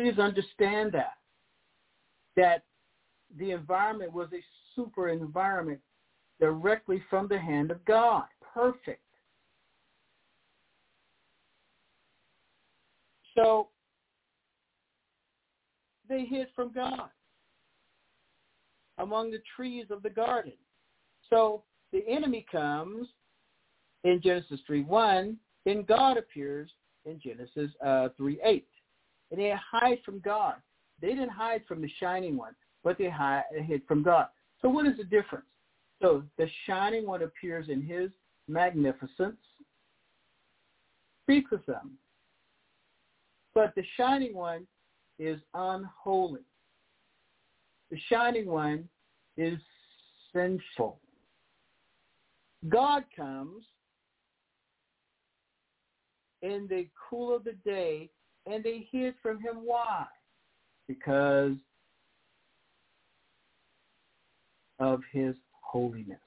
Please 0.02 0.18
understand 0.18 0.92
that 0.94 1.18
that 2.36 2.64
the 3.38 3.52
environment 3.52 4.12
was 4.12 4.30
a 4.34 4.42
super 4.76 5.10
environment 5.10 5.80
directly 6.40 7.04
from 7.08 7.28
the 7.28 7.38
hand 7.38 7.70
of 7.70 7.86
God. 7.86 8.24
Perfect. 8.54 9.04
So 13.36 13.68
they 16.10 16.26
hid 16.26 16.48
from 16.56 16.74
God 16.74 17.10
among 18.98 19.30
the 19.30 19.42
trees 19.56 19.86
of 19.92 20.02
the 20.02 20.10
garden. 20.10 20.54
So 21.30 21.62
the 21.94 22.04
enemy 22.08 22.44
comes 22.52 23.08
in 24.04 24.20
Genesis 24.24 24.62
3.1, 24.68 25.36
and 25.68 25.86
God 25.86 26.18
appears 26.18 26.72
in 27.06 27.20
Genesis 27.24 27.70
uh, 27.84 28.10
3.8. 28.20 28.64
And 29.32 29.40
they 29.40 29.54
hide 29.72 30.00
from 30.04 30.20
God. 30.20 30.56
They 31.02 31.10
didn't 31.10 31.30
hide 31.30 31.64
from 31.68 31.82
the 31.82 31.90
shining 32.00 32.38
one, 32.38 32.54
but 32.84 32.98
they 32.98 33.12
hid 33.66 33.82
from 33.88 34.04
God. 34.04 34.28
So 34.62 34.70
what 34.70 34.86
is 34.86 34.98
the 34.98 35.04
difference? 35.04 35.46
So 36.02 36.24
the 36.38 36.48
shining 36.68 37.08
one 37.08 37.24
appears 37.24 37.70
in 37.70 37.82
his 37.82 38.10
magnificence, 38.48 39.38
speaks 41.24 41.52
of 41.52 41.66
them. 41.66 41.98
But 43.54 43.74
the 43.76 43.84
shining 43.98 44.36
one 44.36 44.68
is 45.20 45.40
unholy. 45.54 46.42
The 47.90 47.98
shining 48.10 48.48
one 48.48 48.88
is 49.38 49.60
sinful. 50.34 51.00
God 52.70 53.04
comes 53.16 53.64
in 56.42 56.68
the 56.70 56.88
cool 57.10 57.36
of 57.36 57.44
the 57.44 57.56
day 57.66 58.10
and 58.46 58.64
they 58.64 58.88
hid 58.92 59.16
from 59.22 59.40
him. 59.40 59.58
Why? 59.64 60.06
because 60.92 61.54
of 64.80 65.00
his 65.12 65.36
holiness, 65.62 66.20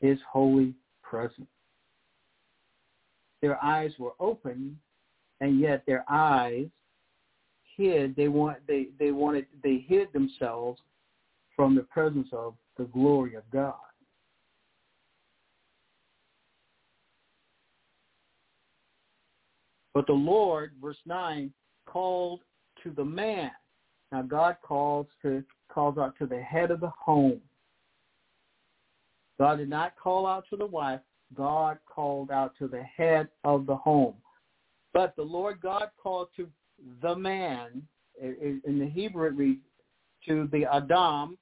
his 0.00 0.18
holy 0.30 0.74
presence. 1.02 1.46
Their 3.42 3.62
eyes 3.62 3.92
were 3.98 4.14
open, 4.18 4.78
and 5.40 5.60
yet 5.60 5.84
their 5.86 6.04
eyes 6.08 6.66
hid. 7.76 8.16
They 8.16 8.28
want 8.28 8.58
they 8.66 8.88
they 8.98 9.12
wanted 9.12 9.46
they 9.62 9.84
hid 9.86 10.12
themselves 10.12 10.80
from 11.54 11.76
the 11.76 11.82
presence 11.82 12.28
of 12.32 12.54
the 12.76 12.84
glory 12.84 13.34
of 13.34 13.44
God. 13.52 13.74
But 19.96 20.06
the 20.06 20.12
Lord, 20.12 20.72
verse 20.78 20.98
9, 21.06 21.50
called 21.86 22.42
to 22.82 22.90
the 22.90 23.02
man. 23.02 23.50
Now 24.12 24.20
God 24.20 24.58
calls 24.62 25.06
to 25.22 25.42
calls 25.72 25.96
out 25.96 26.18
to 26.18 26.26
the 26.26 26.38
head 26.38 26.70
of 26.70 26.80
the 26.80 26.92
home. 27.02 27.40
God 29.38 29.56
did 29.56 29.70
not 29.70 29.94
call 29.96 30.26
out 30.26 30.44
to 30.50 30.56
the 30.58 30.66
wife. 30.66 31.00
God 31.34 31.78
called 31.86 32.30
out 32.30 32.52
to 32.58 32.68
the 32.68 32.82
head 32.82 33.28
of 33.42 33.64
the 33.64 33.76
home. 33.76 34.16
But 34.92 35.16
the 35.16 35.22
Lord 35.22 35.62
God 35.62 35.88
called 35.96 36.28
to 36.36 36.46
the 37.00 37.16
man, 37.16 37.82
in 38.20 38.78
the 38.78 38.90
Hebrew 38.90 39.28
it 39.28 39.34
reads, 39.34 39.62
to 40.28 40.46
the 40.52 40.66
Adam, 40.66 41.38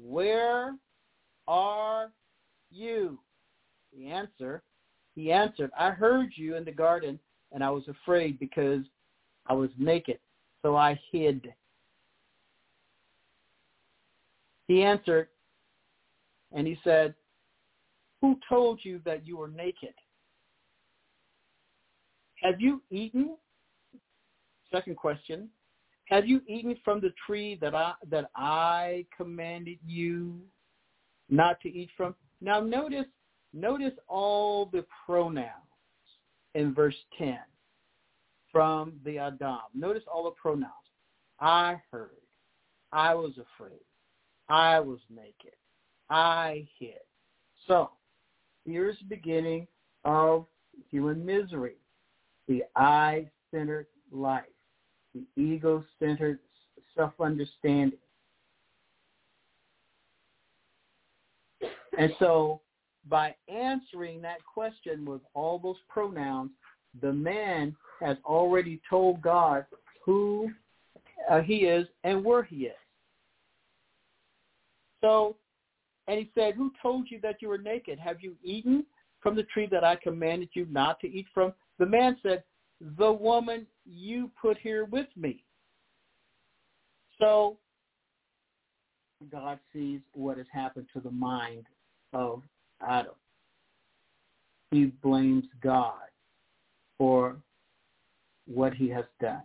where 0.00 0.76
are 1.48 2.12
you? 2.70 3.18
The 3.92 4.06
answer, 4.06 4.62
he 5.16 5.32
answered, 5.32 5.72
I 5.76 5.90
heard 5.90 6.30
you 6.36 6.54
in 6.54 6.64
the 6.64 6.70
garden 6.70 7.18
and 7.56 7.64
I 7.64 7.70
was 7.70 7.88
afraid 7.88 8.38
because 8.38 8.82
I 9.48 9.54
was 9.54 9.70
naked 9.78 10.18
so 10.66 10.76
I 10.76 10.98
hid. 11.12 11.52
He 14.66 14.82
answered, 14.82 15.28
and 16.52 16.66
he 16.66 16.76
said, 16.82 17.14
Who 18.20 18.36
told 18.48 18.80
you 18.82 19.00
that 19.04 19.24
you 19.24 19.36
were 19.36 19.48
naked? 19.48 19.94
Have 22.42 22.60
you 22.60 22.82
eaten? 22.90 23.36
Second 24.72 24.96
question. 24.96 25.48
Have 26.06 26.26
you 26.26 26.42
eaten 26.48 26.76
from 26.84 27.00
the 27.00 27.12
tree 27.24 27.56
that 27.60 27.74
I 27.74 27.92
that 28.10 28.30
I 28.34 29.06
commanded 29.16 29.78
you 29.86 30.40
not 31.30 31.60
to 31.60 31.68
eat 31.68 31.90
from? 31.96 32.16
Now 32.40 32.60
notice 32.60 33.06
notice 33.54 33.94
all 34.08 34.66
the 34.66 34.84
pronouns 35.06 35.65
in 36.56 36.74
verse 36.74 36.96
10 37.18 37.38
from 38.50 38.94
the 39.04 39.18
Adam. 39.18 39.58
Notice 39.74 40.02
all 40.12 40.24
the 40.24 40.30
pronouns. 40.30 40.72
I 41.38 41.80
heard. 41.90 42.10
I 42.92 43.14
was 43.14 43.32
afraid. 43.32 43.80
I 44.48 44.80
was 44.80 45.00
naked. 45.14 45.54
I 46.08 46.66
hid. 46.78 47.00
So 47.66 47.90
here's 48.64 48.98
the 49.00 49.04
beginning 49.04 49.66
of 50.04 50.46
human 50.90 51.24
misery, 51.26 51.76
the 52.48 52.62
I-centered 52.74 53.88
life, 54.10 54.44
the 55.14 55.24
ego-centered 55.36 56.38
self-understanding. 56.96 57.98
And 61.98 62.12
so 62.18 62.60
by 63.08 63.34
answering 63.48 64.20
that 64.22 64.44
question 64.44 65.04
with 65.04 65.20
all 65.34 65.58
those 65.58 65.76
pronouns, 65.88 66.50
the 67.00 67.12
man 67.12 67.74
has 68.00 68.16
already 68.24 68.80
told 68.88 69.22
God 69.22 69.64
who 70.04 70.50
uh, 71.30 71.40
he 71.40 71.64
is 71.64 71.86
and 72.04 72.24
where 72.24 72.42
he 72.42 72.66
is. 72.66 72.72
So, 75.02 75.36
and 76.08 76.18
he 76.18 76.30
said, 76.34 76.54
who 76.54 76.72
told 76.80 77.10
you 77.10 77.20
that 77.22 77.36
you 77.40 77.48
were 77.48 77.58
naked? 77.58 77.98
Have 77.98 78.22
you 78.22 78.34
eaten 78.42 78.84
from 79.20 79.36
the 79.36 79.42
tree 79.44 79.68
that 79.70 79.84
I 79.84 79.96
commanded 79.96 80.50
you 80.54 80.66
not 80.70 81.00
to 81.00 81.06
eat 81.06 81.26
from? 81.34 81.52
The 81.78 81.86
man 81.86 82.16
said, 82.22 82.42
the 82.98 83.12
woman 83.12 83.66
you 83.84 84.30
put 84.40 84.58
here 84.58 84.84
with 84.84 85.08
me. 85.16 85.44
So 87.18 87.58
God 89.30 89.58
sees 89.72 90.00
what 90.12 90.36
has 90.36 90.46
happened 90.52 90.86
to 90.92 91.00
the 91.00 91.10
mind 91.10 91.64
of 92.12 92.42
Adam. 92.86 93.14
He 94.70 94.86
blames 95.02 95.44
God 95.62 95.94
for 96.98 97.36
what 98.46 98.74
he 98.74 98.88
has 98.88 99.04
done 99.20 99.42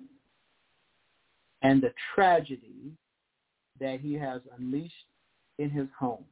and 1.62 1.82
the 1.82 1.94
tragedy 2.14 2.92
that 3.80 4.00
he 4.00 4.14
has 4.14 4.42
unleashed 4.58 4.94
in 5.60 5.70
his 5.70 5.88
home. 5.98 6.24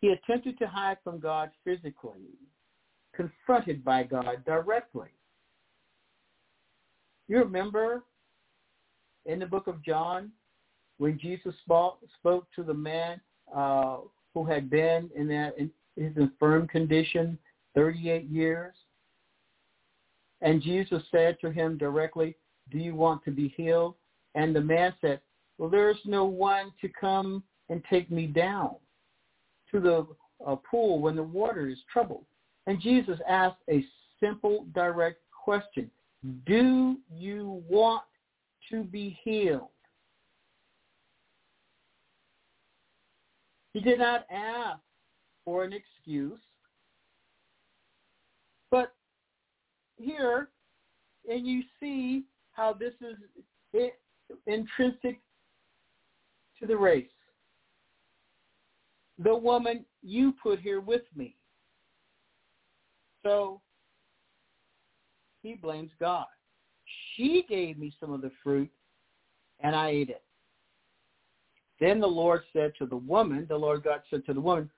He 0.00 0.08
attempted 0.08 0.58
to 0.58 0.66
hide 0.66 0.98
from 1.02 1.18
God 1.18 1.50
physically, 1.64 2.28
confronted 3.14 3.84
by 3.84 4.02
God 4.02 4.44
directly. 4.44 5.08
You 7.28 7.38
remember 7.38 8.04
in 9.24 9.38
the 9.38 9.46
book 9.46 9.66
of 9.66 9.82
John 9.82 10.30
when 10.98 11.18
Jesus 11.18 11.54
spoke, 11.64 11.98
to 12.54 12.62
the 12.62 12.74
man 12.74 13.20
uh, 13.54 13.96
who 14.34 14.44
had 14.44 14.68
been 14.68 15.10
in 15.14 15.28
that 15.28 15.56
in 15.58 15.70
his 15.96 16.16
infirm 16.16 16.66
condition 16.68 17.38
38 17.74 18.24
years? 18.24 18.74
And 20.40 20.60
Jesus 20.60 21.02
said 21.10 21.38
to 21.40 21.50
him 21.50 21.78
directly, 21.78 22.36
do 22.70 22.78
you 22.78 22.94
want 22.94 23.24
to 23.24 23.30
be 23.30 23.54
healed? 23.56 23.94
And 24.34 24.54
the 24.54 24.60
man 24.60 24.92
said, 25.00 25.20
well, 25.58 25.70
there's 25.70 25.98
no 26.04 26.24
one 26.24 26.72
to 26.80 26.88
come 26.88 27.42
and 27.68 27.82
take 27.88 28.10
me 28.10 28.26
down 28.26 28.74
to 29.70 29.80
the 29.80 30.06
uh, 30.46 30.56
pool 30.56 31.00
when 31.00 31.16
the 31.16 31.22
water 31.22 31.68
is 31.68 31.78
troubled. 31.92 32.24
And 32.66 32.80
Jesus 32.80 33.18
asked 33.28 33.60
a 33.70 33.84
simple, 34.20 34.66
direct 34.74 35.20
question. 35.32 35.90
Do 36.46 36.96
you 37.10 37.62
want 37.68 38.02
to 38.70 38.84
be 38.84 39.18
healed? 39.22 39.68
He 43.74 43.80
did 43.80 43.98
not 43.98 44.24
ask 44.30 44.80
for 45.44 45.64
an 45.64 45.72
excuse. 45.72 46.40
But 48.70 48.94
here, 49.96 50.48
and 51.28 51.46
you 51.46 51.62
see 51.80 52.24
how 52.52 52.72
this 52.72 52.94
is 53.02 53.90
intrinsic 54.46 55.18
to 56.60 56.66
the 56.66 56.76
race. 56.76 57.06
The 59.18 59.34
woman 59.34 59.84
you 60.02 60.34
put 60.40 60.60
here 60.60 60.80
with 60.80 61.02
me. 61.14 61.36
So 63.22 63.60
he 65.42 65.54
blames 65.54 65.90
God. 66.00 66.26
She 67.16 67.44
gave 67.48 67.78
me 67.78 67.92
some 68.00 68.12
of 68.12 68.22
the 68.22 68.30
fruit 68.42 68.70
and 69.60 69.74
I 69.74 69.90
ate 69.90 70.10
it. 70.10 70.23
Then 71.84 72.00
the 72.00 72.06
Lord 72.06 72.40
said 72.54 72.72
to 72.78 72.86
the 72.86 72.96
woman, 72.96 73.44
the 73.46 73.58
Lord 73.58 73.82
God 73.84 74.00
said 74.08 74.24
to 74.24 74.32
the 74.32 74.40
woman, 74.40 74.70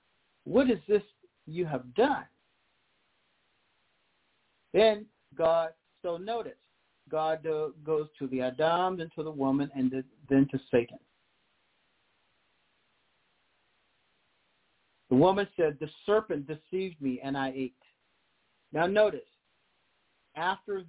what 0.43 0.69
is 0.69 0.81
this 0.89 1.05
you 1.47 1.65
have 1.65 1.95
done? 1.95 2.25
Then 4.75 5.07
God, 5.39 5.69
so 6.03 6.17
notice, 6.17 6.59
God 7.09 7.47
uh, 7.47 7.69
goes 7.85 8.09
to 8.19 8.27
the 8.27 8.41
Adam, 8.41 8.97
then 8.97 9.09
to 9.15 9.23
the 9.23 9.31
woman, 9.31 9.71
and 9.77 10.03
then 10.29 10.49
to 10.51 10.59
Satan. 10.69 10.99
The 15.09 15.15
woman 15.15 15.47
said, 15.57 15.77
the 15.79 15.89
serpent 16.07 16.49
deceived 16.49 17.01
me 17.01 17.21
and 17.23 17.39
I 17.39 17.53
ate. 17.55 17.75
Now 18.73 18.89
notice, 18.89 19.21
after 20.35 20.83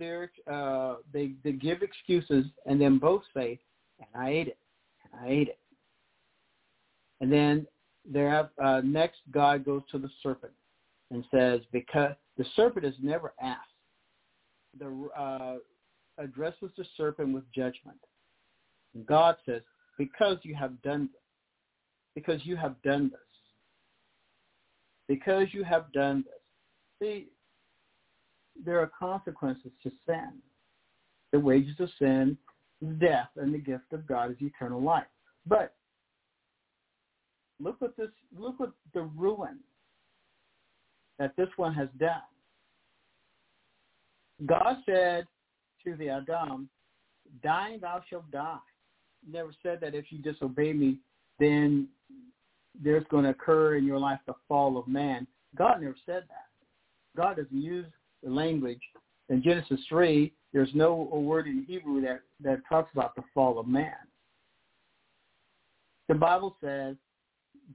uh, 0.52 0.96
they, 1.14 1.34
they 1.44 1.52
give 1.52 1.84
excuses 1.84 2.48
and 2.66 2.82
then 2.82 2.98
both 2.98 3.22
say, 3.36 3.60
and 4.00 4.10
I 4.20 4.30
ate 4.32 4.48
it, 4.48 4.58
and 5.04 5.22
I 5.24 5.32
ate 5.32 5.50
it. 5.50 5.60
And 7.22 7.32
then 7.32 7.68
there, 8.10 8.50
uh, 8.64 8.82
next 8.84 9.20
God 9.32 9.66
goes 9.66 9.82
to 9.92 9.98
the 9.98 10.10
serpent 10.22 10.54
and 11.12 11.24
says, 11.32 11.62
because 11.72 12.14
the 12.38 12.46
serpent 12.56 12.86
has 12.86 12.96
never 13.02 13.34
asked. 13.42 13.62
The, 14.80 15.10
uh, 15.18 15.56
addresses 16.18 16.70
the 16.78 16.86
serpent 16.96 17.34
with 17.34 17.44
judgment. 17.54 17.98
And 18.94 19.06
God 19.06 19.36
says, 19.46 19.62
because 19.98 20.38
you 20.44 20.56
have 20.56 20.82
done 20.82 21.10
this, 21.12 21.22
because 22.16 22.46
you 22.46 22.56
have 22.56 22.82
done 22.84 23.10
this, 23.10 23.20
because 25.08 25.48
you 25.54 25.64
have 25.64 25.92
done 25.94 26.24
this. 26.26 26.34
See, 27.00 27.28
there 28.64 28.80
are 28.80 28.92
consequences 29.00 29.72
to 29.84 29.92
sin. 30.06 30.34
The 31.32 31.40
wages 31.40 31.76
of 31.80 31.90
sin 32.00 32.38
is 32.82 33.00
death, 33.00 33.30
and 33.36 33.54
the 33.54 33.60
gift 33.60 33.94
of 33.94 34.08
God 34.08 34.32
is 34.32 34.38
eternal 34.42 34.82
life. 34.82 35.06
But 35.46 35.76
look 37.62 37.80
what 37.80 37.96
this 37.98 38.10
look 38.38 38.60
what 38.60 38.72
the 38.94 39.02
ruin 39.02 39.60
that 41.20 41.36
this 41.36 41.50
one 41.56 41.74
has 41.74 41.90
done. 42.00 42.22
God 44.46 44.78
said, 44.86 45.26
to 45.84 45.96
the 45.96 46.10
Adam, 46.10 46.70
dying 47.44 47.80
thou 47.82 48.02
shalt 48.10 48.30
die. 48.32 48.58
Never 49.30 49.52
said 49.64 49.80
that 49.82 49.96
if 49.96 50.06
you 50.10 50.20
disobey 50.20 50.74
me, 50.74 50.98
then 51.40 51.88
there's 52.82 53.06
going 53.10 53.24
to 53.24 53.32
occur 53.32 53.78
in 53.78 53.86
your 53.86 54.00
life 54.00 54.20
the 54.28 54.34
fall 54.48 54.78
of 54.78 54.88
man. 54.88 55.26
God 55.56 55.82
never 55.82 55.96
said 56.06 56.24
that. 56.30 56.48
God 57.16 57.38
doesn't 57.38 57.62
use 57.62 57.88
the 58.24 58.30
language. 58.30 58.82
In 59.30 59.42
Genesis 59.42 59.80
3, 59.90 60.32
there's 60.54 60.70
no 60.74 61.10
word 61.12 61.48
in 61.48 61.66
Hebrew 61.68 62.02
that, 62.02 62.22
that 62.44 62.62
talks 62.70 62.92
about 62.94 63.16
the 63.16 63.24
fall 63.34 63.60
of 63.60 63.68
man. 63.68 63.96
The 66.08 66.16
Bible 66.16 66.56
says, 66.64 66.96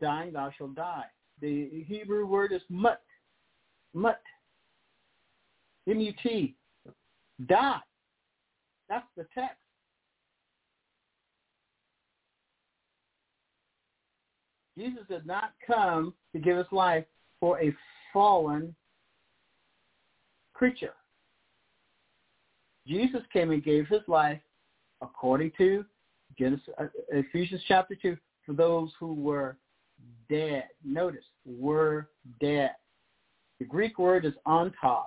dying 0.00 0.32
thou 0.32 0.50
shalt 0.56 0.74
die. 0.74 1.04
The 1.40 1.84
Hebrew 1.86 2.26
word 2.26 2.52
is 2.52 2.62
mut. 2.68 3.02
Mut. 3.94 4.20
M-U-T. 5.88 6.54
Die. 7.46 7.80
That's 8.88 9.06
the 9.16 9.26
text. 9.34 9.56
Jesus 14.78 15.02
did 15.08 15.26
not 15.26 15.52
come 15.66 16.14
to 16.32 16.40
give 16.40 16.56
us 16.56 16.66
life 16.70 17.04
for 17.40 17.60
a 17.60 17.74
fallen 18.12 18.74
creature. 20.54 20.94
Jesus 22.86 23.22
came 23.32 23.50
and 23.50 23.64
gave 23.64 23.86
his 23.88 24.00
life 24.08 24.40
according 25.02 25.52
to 25.58 25.84
Genesis, 26.38 26.68
uh, 26.78 26.86
Ephesians 27.10 27.60
chapter 27.68 27.94
2 27.94 28.16
for 28.46 28.54
those 28.54 28.90
who 28.98 29.14
were 29.14 29.56
dead. 30.28 30.64
Notice, 30.84 31.24
were 31.44 32.08
dead. 32.40 32.72
The 33.58 33.64
Greek 33.64 33.98
word 33.98 34.24
is 34.24 34.32
ontos 34.46 35.04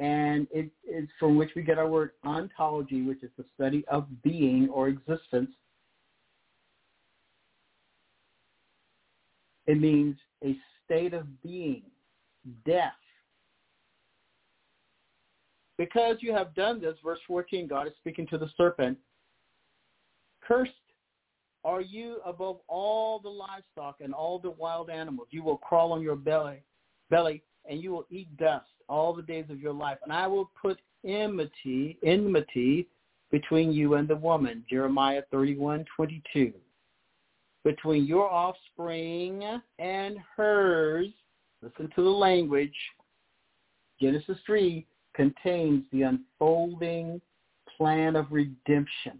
and 0.00 0.46
it 0.52 0.70
is 0.88 1.08
from 1.18 1.36
which 1.36 1.50
we 1.56 1.62
get 1.62 1.78
our 1.78 1.88
word 1.88 2.12
ontology, 2.24 3.02
which 3.02 3.22
is 3.22 3.30
the 3.36 3.44
study 3.54 3.84
of 3.90 4.06
being 4.22 4.68
or 4.68 4.88
existence. 4.88 5.50
It 9.66 9.80
means 9.80 10.16
a 10.44 10.56
state 10.84 11.14
of 11.14 11.42
being, 11.42 11.82
death. 12.64 12.92
Because 15.76 16.16
you 16.20 16.32
have 16.32 16.54
done 16.54 16.80
this, 16.80 16.96
verse 17.04 17.18
14, 17.26 17.66
God 17.66 17.86
is 17.86 17.92
speaking 18.00 18.26
to 18.28 18.38
the 18.38 18.48
serpent, 18.56 18.96
cursed 20.40 20.72
are 21.68 21.82
you 21.82 22.16
above 22.24 22.60
all 22.66 23.18
the 23.18 23.28
livestock 23.28 23.96
and 24.00 24.14
all 24.14 24.38
the 24.38 24.50
wild 24.52 24.88
animals. 24.88 25.28
You 25.30 25.42
will 25.42 25.58
crawl 25.58 25.92
on 25.92 26.00
your 26.00 26.16
belly, 26.16 26.62
belly, 27.10 27.42
and 27.68 27.82
you 27.82 27.90
will 27.90 28.06
eat 28.08 28.34
dust 28.38 28.70
all 28.88 29.14
the 29.14 29.20
days 29.20 29.44
of 29.50 29.60
your 29.60 29.74
life. 29.74 29.98
And 30.02 30.10
I 30.10 30.26
will 30.26 30.50
put 30.60 30.80
enmity, 31.04 31.98
enmity 32.02 32.88
between 33.30 33.70
you 33.70 33.96
and 33.96 34.08
the 34.08 34.16
woman. 34.16 34.64
Jeremiah 34.68 35.20
31, 35.30 35.84
22. 35.94 36.54
Between 37.64 38.06
your 38.06 38.32
offspring 38.32 39.60
and 39.78 40.16
hers. 40.36 41.08
Listen 41.60 41.90
to 41.94 42.02
the 42.02 42.08
language. 42.08 42.72
Genesis 44.00 44.38
3 44.46 44.86
contains 45.14 45.82
the 45.92 46.02
unfolding 46.02 47.20
plan 47.76 48.16
of 48.16 48.24
redemption. 48.30 49.18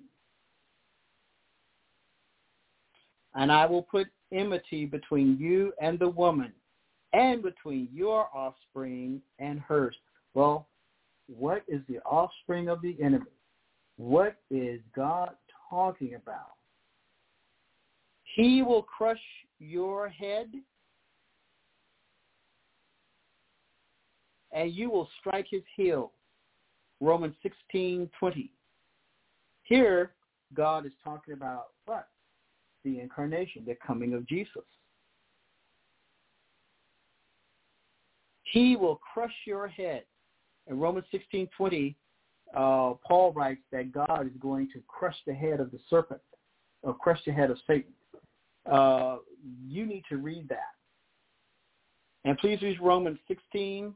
And 3.38 3.52
I 3.52 3.64
will 3.66 3.82
put 3.82 4.08
enmity 4.32 4.84
between 4.84 5.38
you 5.38 5.72
and 5.80 5.96
the 5.96 6.08
woman, 6.08 6.52
and 7.12 7.40
between 7.40 7.88
your 7.94 8.28
offspring 8.34 9.22
and 9.38 9.60
hers. 9.60 9.94
Well, 10.34 10.66
what 11.28 11.62
is 11.68 11.80
the 11.88 12.00
offspring 12.00 12.68
of 12.68 12.82
the 12.82 12.96
enemy? 13.00 13.30
What 13.96 14.36
is 14.50 14.80
God 14.94 15.30
talking 15.70 16.14
about? 16.14 16.56
He 18.34 18.62
will 18.62 18.82
crush 18.82 19.20
your 19.60 20.08
head, 20.08 20.50
and 24.50 24.74
you 24.74 24.90
will 24.90 25.08
strike 25.20 25.46
his 25.48 25.62
heel. 25.76 26.12
Romans 27.00 27.36
16:20. 27.42 28.50
Here, 29.62 30.12
God 30.54 30.86
is 30.86 30.92
talking 31.04 31.34
about 31.34 31.68
what? 31.86 32.08
The 32.84 33.00
incarnation, 33.00 33.64
the 33.66 33.76
coming 33.84 34.14
of 34.14 34.26
Jesus. 34.26 34.62
He 38.52 38.76
will 38.76 38.96
crush 38.96 39.34
your 39.46 39.68
head. 39.68 40.04
In 40.68 40.78
Romans 40.78 41.06
16, 41.10 41.48
20, 41.56 41.96
uh, 42.54 42.94
Paul 43.06 43.32
writes 43.34 43.60
that 43.72 43.92
God 43.92 44.26
is 44.26 44.32
going 44.40 44.68
to 44.72 44.80
crush 44.86 45.16
the 45.26 45.34
head 45.34 45.60
of 45.60 45.70
the 45.70 45.78
serpent, 45.90 46.20
or 46.82 46.94
crush 46.94 47.20
the 47.26 47.32
head 47.32 47.50
of 47.50 47.58
Satan. 47.66 47.92
Uh, 48.70 49.16
you 49.66 49.86
need 49.86 50.04
to 50.08 50.16
read 50.16 50.48
that. 50.48 50.74
And 52.24 52.36
please 52.38 52.60
read 52.62 52.80
Romans 52.80 53.18
16, 53.28 53.94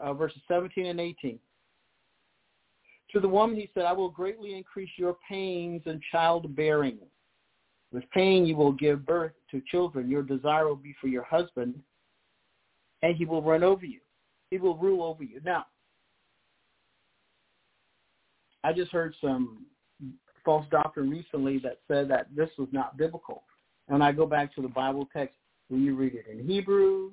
uh, 0.00 0.14
verses 0.14 0.40
17 0.48 0.86
and 0.86 1.00
18. 1.00 1.38
To 3.12 3.20
the 3.20 3.28
woman 3.28 3.56
he 3.56 3.70
said, 3.74 3.84
I 3.84 3.92
will 3.92 4.10
greatly 4.10 4.54
increase 4.54 4.90
your 4.96 5.16
pains 5.28 5.82
in 5.86 6.00
childbearing. 6.12 6.98
With 7.92 8.08
pain 8.10 8.44
you 8.44 8.56
will 8.56 8.72
give 8.72 9.06
birth 9.06 9.32
to 9.50 9.62
children. 9.70 10.10
Your 10.10 10.22
desire 10.22 10.66
will 10.66 10.76
be 10.76 10.94
for 11.00 11.08
your 11.08 11.24
husband, 11.24 11.74
and 13.02 13.16
he 13.16 13.24
will 13.24 13.42
run 13.42 13.62
over 13.62 13.86
you. 13.86 14.00
He 14.50 14.58
will 14.58 14.76
rule 14.76 15.02
over 15.02 15.24
you. 15.24 15.40
Now, 15.44 15.66
I 18.64 18.72
just 18.72 18.90
heard 18.90 19.14
some 19.20 19.66
false 20.44 20.66
doctrine 20.70 21.10
recently 21.10 21.58
that 21.58 21.78
said 21.88 22.08
that 22.08 22.26
this 22.34 22.50
was 22.58 22.68
not 22.72 22.96
biblical. 22.96 23.44
And 23.88 24.02
I 24.02 24.12
go 24.12 24.26
back 24.26 24.54
to 24.54 24.62
the 24.62 24.68
Bible 24.68 25.08
text, 25.12 25.36
when 25.68 25.82
you 25.82 25.94
read 25.94 26.14
it 26.14 26.26
in 26.30 26.46
Hebrew, 26.46 27.12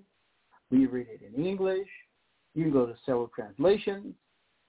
when 0.70 0.82
you 0.82 0.90
read 0.90 1.08
it 1.10 1.22
in 1.22 1.46
English, 1.46 1.88
you 2.54 2.64
can 2.64 2.74
go 2.74 2.86
to 2.86 2.96
several 3.06 3.30
translations, 3.36 4.16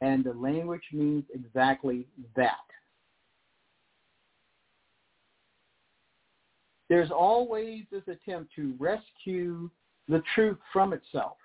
and 0.00 0.24
the 0.24 0.32
language 0.32 0.82
means 0.92 1.24
exactly 1.32 2.06
that. 2.34 2.52
There's 6.88 7.10
always 7.10 7.84
this 7.90 8.02
attempt 8.06 8.54
to 8.56 8.74
rescue 8.78 9.70
the 10.08 10.22
truth 10.34 10.58
from 10.72 10.92
itself. 10.92 11.36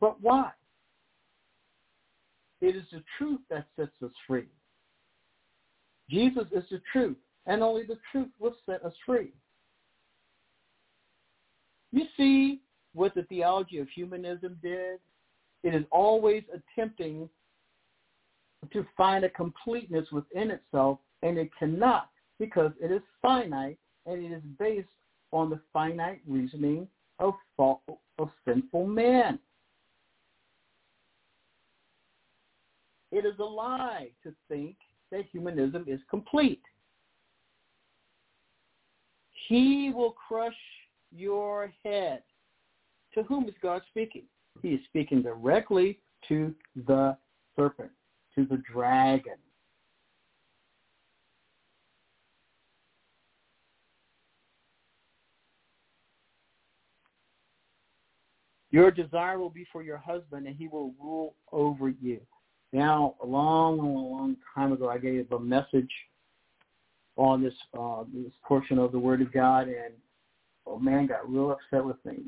But 0.00 0.20
why? 0.20 0.50
It 2.60 2.76
is 2.76 2.84
the 2.92 3.02
truth 3.18 3.40
that 3.50 3.66
sets 3.76 3.92
us 4.02 4.12
free. 4.26 4.46
Jesus 6.08 6.44
is 6.52 6.64
the 6.70 6.80
truth, 6.92 7.16
and 7.46 7.62
only 7.62 7.84
the 7.84 7.98
truth 8.12 8.28
will 8.38 8.54
set 8.66 8.84
us 8.84 8.92
free. 9.04 9.32
You 11.92 12.04
see 12.16 12.60
what 12.92 13.14
the 13.14 13.22
theology 13.24 13.78
of 13.78 13.88
humanism 13.88 14.58
did? 14.62 14.98
It 15.62 15.74
is 15.74 15.84
always 15.90 16.42
attempting 16.52 17.28
to 18.72 18.86
find 18.96 19.24
a 19.24 19.30
completeness 19.30 20.06
within 20.12 20.50
itself, 20.50 20.98
and 21.22 21.38
it 21.38 21.50
cannot 21.58 22.10
because 22.38 22.72
it 22.80 22.90
is 22.90 23.02
finite 23.22 23.78
and 24.06 24.24
it 24.24 24.32
is 24.32 24.42
based 24.58 24.88
on 25.32 25.50
the 25.50 25.60
finite 25.72 26.20
reasoning 26.26 26.86
of, 27.18 27.34
of 27.58 28.28
sinful 28.44 28.86
man. 28.86 29.38
It 33.10 33.24
is 33.24 33.38
a 33.38 33.44
lie 33.44 34.08
to 34.24 34.34
think 34.48 34.76
that 35.10 35.24
humanism 35.30 35.84
is 35.86 36.00
complete. 36.10 36.62
He 39.48 39.92
will 39.94 40.12
crush 40.12 40.54
your 41.14 41.72
head. 41.84 42.22
To 43.14 43.22
whom 43.22 43.48
is 43.48 43.54
God 43.62 43.82
speaking? 43.88 44.24
He 44.62 44.70
is 44.70 44.80
speaking 44.86 45.22
directly 45.22 45.98
to 46.28 46.54
the 46.86 47.16
serpent, 47.54 47.90
to 48.34 48.44
the 48.46 48.60
dragon. 48.72 49.34
Your 58.74 58.90
desire 58.90 59.38
will 59.38 59.50
be 59.50 59.64
for 59.72 59.84
your 59.84 59.98
husband, 59.98 60.48
and 60.48 60.56
he 60.56 60.66
will 60.66 60.92
rule 61.00 61.36
over 61.52 61.90
you. 61.90 62.18
Now, 62.72 63.14
a 63.22 63.24
long, 63.24 63.78
long, 63.78 64.10
long 64.10 64.36
time 64.52 64.72
ago, 64.72 64.88
I 64.88 64.98
gave 64.98 65.30
a 65.30 65.38
message 65.38 65.92
on 67.14 67.40
this 67.40 67.54
uh, 67.78 68.02
this 68.12 68.32
portion 68.42 68.80
of 68.80 68.90
the 68.90 68.98
Word 68.98 69.22
of 69.22 69.32
God, 69.32 69.68
and 69.68 69.94
oh 70.66 70.80
man, 70.80 71.06
got 71.06 71.30
real 71.30 71.52
upset 71.52 71.84
with 71.84 72.04
me 72.04 72.24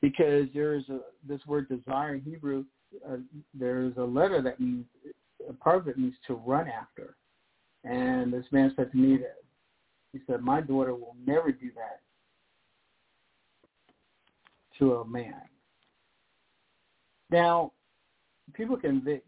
because 0.00 0.46
there's 0.54 0.88
a 0.88 1.00
this 1.28 1.44
word 1.46 1.68
desire 1.68 2.14
in 2.14 2.22
Hebrew. 2.22 2.64
Uh, 3.06 3.16
there's 3.52 3.94
a 3.98 4.02
letter 4.02 4.40
that 4.40 4.60
means 4.60 4.86
a 5.46 5.52
part 5.52 5.76
of 5.76 5.88
it 5.88 5.98
means 5.98 6.14
to 6.26 6.36
run 6.36 6.68
after, 6.68 7.16
and 7.84 8.32
this 8.32 8.46
man 8.50 8.72
said 8.76 8.90
to 8.92 8.96
me 8.96 9.18
that 9.18 9.42
he 10.14 10.20
said 10.26 10.40
my 10.40 10.62
daughter 10.62 10.94
will 10.94 11.16
never 11.26 11.52
do 11.52 11.70
that 11.76 12.00
to 14.78 14.96
a 14.96 15.06
man. 15.06 15.42
Now, 17.30 17.72
people 18.52 18.76
can 18.76 19.00
get 19.04 19.24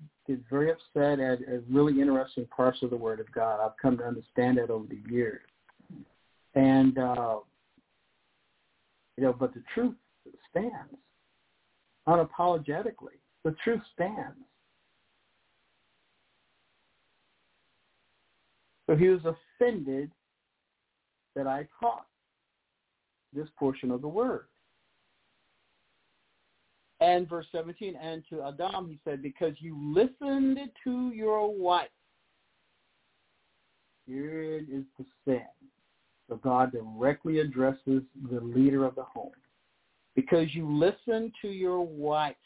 very 0.50 0.70
upset 0.70 1.20
at, 1.20 1.42
at 1.42 1.62
really 1.68 2.00
interesting 2.00 2.46
parts 2.46 2.82
of 2.82 2.90
the 2.90 2.96
Word 2.96 3.20
of 3.20 3.30
God. 3.32 3.60
I've 3.60 3.76
come 3.80 3.96
to 3.98 4.04
understand 4.04 4.58
that 4.58 4.70
over 4.70 4.86
the 4.86 5.00
years, 5.10 5.42
and 6.54 6.98
uh, 6.98 7.38
you 9.16 9.24
know, 9.24 9.32
but 9.32 9.54
the 9.54 9.62
truth 9.74 9.94
stands 10.50 10.94
unapologetically. 12.06 13.18
The 13.44 13.54
truth 13.62 13.80
stands. 13.94 14.36
So 18.86 18.94
he 18.94 19.08
was 19.08 19.20
offended 19.24 20.10
that 21.34 21.46
I 21.46 21.66
taught 21.80 22.06
this 23.32 23.48
portion 23.58 23.90
of 23.90 24.00
the 24.00 24.08
word. 24.08 24.46
And 27.00 27.28
verse 27.28 27.46
17, 27.52 27.94
and 27.96 28.22
to 28.30 28.42
Adam 28.42 28.88
he 28.88 28.98
said, 29.04 29.22
because 29.22 29.54
you 29.58 29.76
listened 29.94 30.58
to 30.84 31.10
your 31.10 31.54
wife. 31.54 31.88
Here 34.06 34.56
is 34.58 34.84
the 34.98 35.04
sin. 35.24 35.42
So 36.28 36.36
God 36.36 36.72
directly 36.72 37.40
addresses 37.40 38.02
the 38.30 38.40
leader 38.40 38.84
of 38.84 38.94
the 38.94 39.02
home. 39.02 39.32
Because 40.14 40.54
you 40.54 40.68
listened 40.68 41.32
to 41.42 41.48
your 41.48 41.82
wife, 41.82 42.36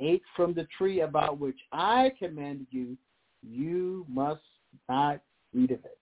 ate 0.00 0.22
from 0.34 0.52
the 0.52 0.66
tree 0.76 1.02
about 1.02 1.38
which 1.38 1.58
I 1.72 2.10
commanded 2.18 2.66
you, 2.70 2.96
you 3.42 4.04
must 4.08 4.42
not 4.88 5.20
eat 5.54 5.70
of 5.70 5.84
it. 5.84 5.98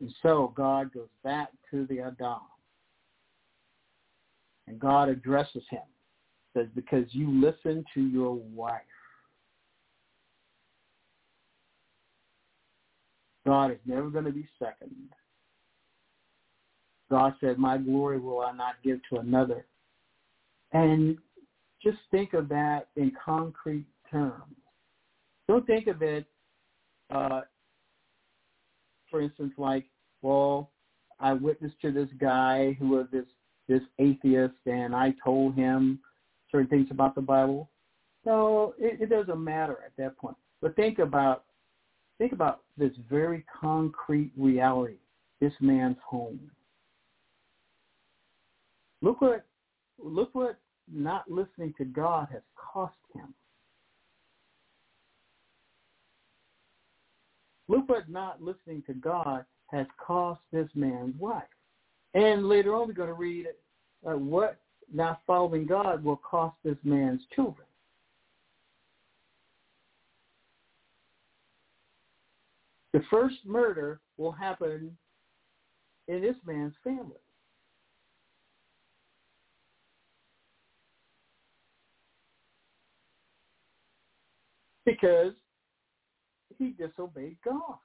And 0.00 0.14
so 0.22 0.52
God 0.56 0.94
goes 0.94 1.08
back 1.24 1.48
to 1.70 1.86
the 1.86 2.00
Adam 2.00 2.40
and 4.70 4.78
God 4.78 5.08
addresses 5.08 5.64
him. 5.68 5.82
Says, 6.54 6.66
because 6.74 7.04
you 7.10 7.28
listen 7.40 7.84
to 7.94 8.00
your 8.00 8.34
wife. 8.34 8.80
God 13.44 13.72
is 13.72 13.78
never 13.84 14.10
going 14.10 14.24
to 14.26 14.32
be 14.32 14.48
second. 14.58 14.94
God 17.10 17.34
said, 17.40 17.58
my 17.58 17.78
glory 17.78 18.20
will 18.20 18.40
I 18.40 18.52
not 18.52 18.76
give 18.84 19.00
to 19.10 19.18
another. 19.18 19.66
And 20.72 21.18
just 21.82 21.98
think 22.12 22.32
of 22.34 22.48
that 22.50 22.88
in 22.96 23.12
concrete 23.24 23.86
terms. 24.10 24.54
Don't 25.48 25.66
think 25.66 25.88
of 25.88 26.02
it, 26.02 26.26
uh, 27.12 27.40
for 29.10 29.20
instance, 29.20 29.52
like, 29.56 29.86
well, 30.22 30.70
I 31.18 31.32
witnessed 31.32 31.80
to 31.82 31.90
this 31.90 32.08
guy 32.20 32.76
who 32.78 32.90
was 32.90 33.06
this 33.10 33.26
this 33.70 33.82
atheist, 34.00 34.54
and 34.66 34.94
I 34.96 35.14
told 35.24 35.54
him 35.54 36.00
certain 36.50 36.66
things 36.66 36.88
about 36.90 37.14
the 37.14 37.20
Bible. 37.20 37.70
No, 38.26 38.74
it, 38.78 39.00
it 39.00 39.08
doesn't 39.08 39.42
matter 39.42 39.78
at 39.86 39.92
that 39.96 40.18
point. 40.18 40.36
But 40.60 40.74
think 40.74 40.98
about 40.98 41.44
think 42.18 42.32
about 42.32 42.62
this 42.76 42.90
very 43.08 43.44
concrete 43.60 44.32
reality. 44.36 44.98
This 45.40 45.52
man's 45.60 45.96
home. 46.04 46.50
Look 49.02 49.20
what 49.20 49.46
look 49.98 50.34
what 50.34 50.58
not 50.92 51.30
listening 51.30 51.72
to 51.78 51.84
God 51.84 52.26
has 52.32 52.42
cost 52.56 52.96
him. 53.14 53.32
Look 57.68 57.88
what 57.88 58.10
not 58.10 58.42
listening 58.42 58.82
to 58.88 58.94
God 58.94 59.44
has 59.68 59.86
cost 60.04 60.40
this 60.52 60.68
man's 60.74 61.14
wife. 61.20 61.44
And 62.14 62.48
later 62.48 62.74
on, 62.74 62.88
we're 62.88 62.94
going 62.94 63.08
to 63.08 63.14
read 63.14 63.46
uh, 64.06 64.16
what 64.16 64.58
not 64.92 65.20
following 65.26 65.66
God 65.66 66.02
will 66.02 66.16
cost 66.16 66.56
this 66.64 66.76
man's 66.82 67.20
children. 67.34 67.66
The 72.92 73.02
first 73.08 73.36
murder 73.44 74.00
will 74.16 74.32
happen 74.32 74.96
in 76.08 76.20
this 76.20 76.34
man's 76.44 76.74
family. 76.82 77.12
Because 84.84 85.34
he 86.58 86.70
disobeyed 86.70 87.36
God. 87.44 87.78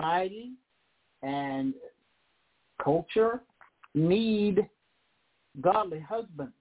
Society 0.00 0.52
and 1.22 1.74
culture 2.82 3.42
need 3.94 4.66
godly 5.60 6.00
husbands. 6.00 6.52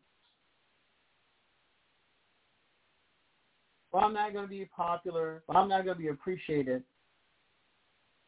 Well, 3.91 4.03
I'm 4.03 4.13
not 4.13 4.33
going 4.33 4.43
to 4.43 4.49
be 4.49 4.65
popular. 4.75 5.41
I'm 5.49 5.69
not 5.69 5.85
going 5.85 5.95
to 5.95 6.01
be 6.01 6.09
appreciated. 6.09 6.83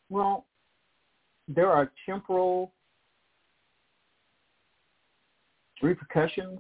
Well, 0.10 0.46
there 1.48 1.70
are 1.70 1.92
temporal 2.06 2.72
repercussions. 5.82 6.60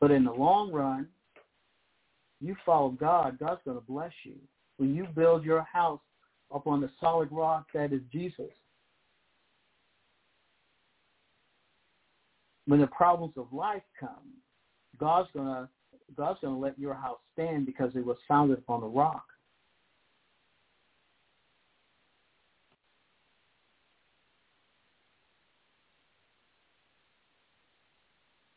But 0.00 0.10
in 0.10 0.24
the 0.24 0.32
long 0.32 0.72
run, 0.72 1.06
you 2.40 2.56
follow 2.66 2.90
God, 2.90 3.38
God's 3.38 3.60
going 3.64 3.78
to 3.78 3.84
bless 3.86 4.10
you. 4.24 4.34
When 4.78 4.94
you 4.94 5.06
build 5.14 5.44
your 5.44 5.62
house 5.62 6.00
upon 6.50 6.80
the 6.80 6.90
solid 7.00 7.28
rock 7.30 7.66
that 7.74 7.92
is 7.92 8.00
Jesus, 8.10 8.50
when 12.66 12.80
the 12.80 12.86
problems 12.88 13.34
of 13.36 13.52
life 13.52 13.82
come, 13.98 14.32
God's 14.98 15.28
to 15.32 15.68
God's 16.16 16.40
to 16.40 16.50
let 16.50 16.78
your 16.78 16.94
house 16.94 17.18
stand 17.32 17.66
because 17.66 17.92
it 17.94 18.04
was 18.04 18.18
founded 18.28 18.58
upon 18.58 18.80
the 18.82 18.86
rock. 18.86 19.24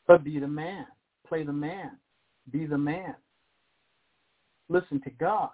But 0.07 0.23
be 0.23 0.39
the 0.39 0.47
man. 0.47 0.85
Play 1.27 1.43
the 1.43 1.53
man. 1.53 1.91
Be 2.51 2.65
the 2.65 2.77
man. 2.77 3.15
Listen 4.69 5.01
to 5.01 5.09
God. 5.11 5.49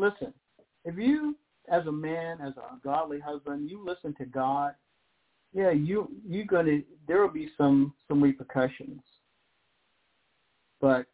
Listen, 0.00 0.32
if 0.84 0.96
you, 0.96 1.36
as 1.70 1.86
a 1.86 1.92
man, 1.92 2.38
as 2.40 2.54
a 2.56 2.78
godly 2.82 3.20
husband, 3.20 3.68
you 3.68 3.84
listen 3.84 4.14
to 4.14 4.24
God, 4.24 4.74
yeah, 5.52 5.70
you 5.70 6.08
you're 6.26 6.46
gonna 6.46 6.78
there 7.08 7.20
will 7.20 7.28
be 7.28 7.50
some 7.58 7.92
some 8.08 8.22
repercussions. 8.22 9.02
But 10.80 11.06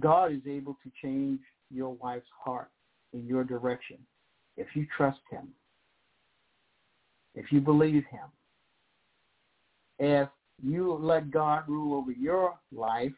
God 0.00 0.32
is 0.32 0.40
able 0.48 0.78
to 0.82 0.90
change 1.02 1.40
your 1.70 1.94
wife's 1.94 2.26
heart 2.42 2.70
in 3.12 3.26
your 3.26 3.44
direction 3.44 3.98
if 4.56 4.68
you 4.74 4.86
trust 4.96 5.20
him. 5.30 5.48
If 7.34 7.50
you 7.50 7.60
believe 7.60 8.04
him 8.10 8.28
if 9.98 10.28
you 10.62 10.94
let 11.00 11.30
God 11.30 11.64
rule 11.68 11.96
over 11.96 12.12
your 12.12 12.54
life, 12.72 13.12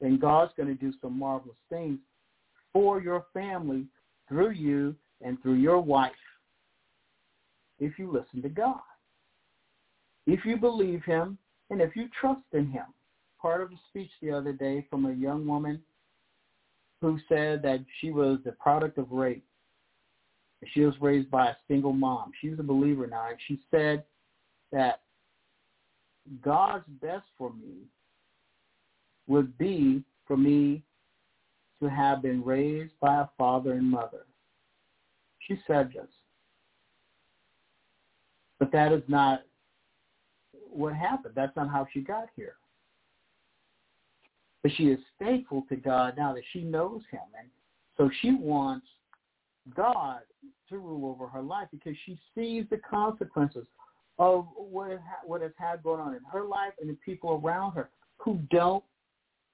then 0.00 0.18
God's 0.18 0.52
going 0.56 0.68
to 0.68 0.74
do 0.74 0.92
some 1.00 1.18
marvelous 1.18 1.56
things 1.68 1.98
for 2.72 3.00
your 3.00 3.26
family 3.32 3.86
through 4.28 4.50
you 4.50 4.94
and 5.22 5.40
through 5.42 5.54
your 5.54 5.80
wife 5.80 6.12
if 7.78 7.98
you 7.98 8.10
listen 8.10 8.42
to 8.42 8.48
God. 8.48 8.80
If 10.26 10.44
you 10.44 10.56
believe 10.56 11.02
him 11.04 11.38
and 11.70 11.80
if 11.80 11.96
you 11.96 12.08
trust 12.20 12.42
in 12.52 12.70
him. 12.70 12.84
Part 13.40 13.62
of 13.62 13.70
a 13.72 13.80
speech 13.88 14.10
the 14.20 14.30
other 14.30 14.52
day 14.52 14.86
from 14.90 15.06
a 15.06 15.12
young 15.12 15.46
woman 15.46 15.80
who 17.00 17.18
said 17.28 17.62
that 17.62 17.82
she 18.00 18.10
was 18.10 18.38
the 18.44 18.52
product 18.52 18.98
of 18.98 19.10
rape. 19.10 19.44
She 20.74 20.82
was 20.82 20.94
raised 21.00 21.30
by 21.30 21.48
a 21.48 21.56
single 21.66 21.94
mom. 21.94 22.32
She's 22.40 22.58
a 22.58 22.62
believer 22.62 23.06
now. 23.06 23.28
And 23.30 23.38
she 23.48 23.58
said 23.70 24.04
that 24.72 25.00
God's 26.44 26.84
best 27.00 27.24
for 27.38 27.50
me 27.50 27.86
would 29.26 29.56
be 29.56 30.04
for 30.26 30.36
me 30.36 30.82
to 31.82 31.88
have 31.88 32.22
been 32.22 32.44
raised 32.44 32.92
by 33.00 33.20
a 33.22 33.26
father 33.38 33.72
and 33.72 33.90
mother. 33.90 34.26
She 35.46 35.58
said 35.66 35.90
this. 35.94 36.08
But 38.58 38.70
that 38.72 38.92
is 38.92 39.02
not 39.08 39.42
what 40.52 40.94
happened. 40.94 41.34
That's 41.34 41.54
not 41.56 41.70
how 41.70 41.86
she 41.92 42.00
got 42.00 42.28
here. 42.36 42.54
But 44.62 44.72
she 44.76 44.84
is 44.84 44.98
faithful 45.18 45.64
to 45.70 45.76
God 45.76 46.14
now 46.18 46.34
that 46.34 46.42
she 46.52 46.60
knows 46.60 47.00
him. 47.10 47.20
And 47.38 47.48
so 47.96 48.10
she 48.20 48.34
wants 48.34 48.86
God 49.74 50.20
to 50.68 50.78
rule 50.78 51.10
over 51.10 51.26
her 51.28 51.42
life 51.42 51.68
because 51.70 51.96
she 52.04 52.18
sees 52.34 52.64
the 52.70 52.78
consequences 52.78 53.66
of 54.18 54.46
what, 54.54 54.90
has, 54.90 55.00
what 55.24 55.40
has 55.40 55.52
had 55.56 55.82
going 55.82 56.00
on 56.00 56.14
in 56.14 56.20
her 56.30 56.44
life 56.44 56.72
and 56.80 56.90
the 56.90 56.96
people 57.04 57.40
around 57.42 57.72
her 57.72 57.88
who 58.18 58.38
don't 58.50 58.84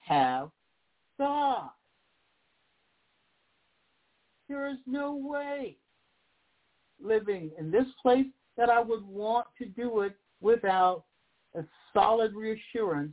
have 0.01 0.51
God. 1.19 1.71
There 4.49 4.69
is 4.69 4.79
no 4.87 5.15
way 5.15 5.77
living 7.03 7.51
in 7.59 7.71
this 7.71 7.87
place 8.01 8.27
that 8.57 8.71
I 8.71 8.81
would 8.81 9.05
want 9.07 9.47
to 9.59 9.67
do 9.67 10.01
it 10.01 10.15
without 10.41 11.05
a 11.55 11.65
solid 11.93 12.35
reassurance 12.35 13.13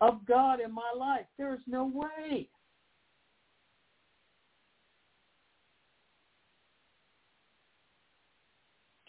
of 0.00 0.24
God 0.26 0.60
in 0.60 0.72
my 0.72 0.92
life. 0.96 1.26
There 1.38 1.54
is 1.54 1.60
no 1.66 1.86
way. 1.86 2.48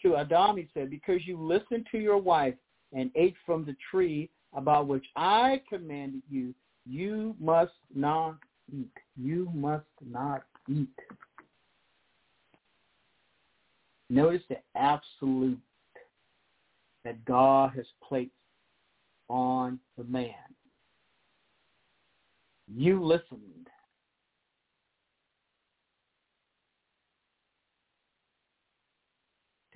to 0.02 0.16
Adam, 0.16 0.56
he 0.56 0.68
said, 0.74 0.90
because 0.90 1.26
you 1.26 1.40
listened 1.40 1.86
to 1.90 1.98
your 1.98 2.18
wife 2.18 2.54
and 2.92 3.10
ate 3.14 3.34
from 3.44 3.64
the 3.64 3.76
tree 3.90 4.30
about 4.54 4.86
which 4.86 5.04
I 5.16 5.60
commanded 5.68 6.22
you, 6.30 6.54
you 6.86 7.34
must 7.40 7.72
not 7.94 8.36
eat. 8.72 8.92
You 9.16 9.50
must 9.52 9.86
not 10.08 10.44
eat. 10.68 10.88
Notice 14.10 14.42
the 14.48 14.58
absolute 14.74 15.58
that 17.04 17.24
God 17.24 17.72
has 17.76 17.86
placed 18.06 18.30
on 19.28 19.78
the 19.96 20.04
man. 20.04 20.32
You 22.74 23.04
listened 23.04 23.68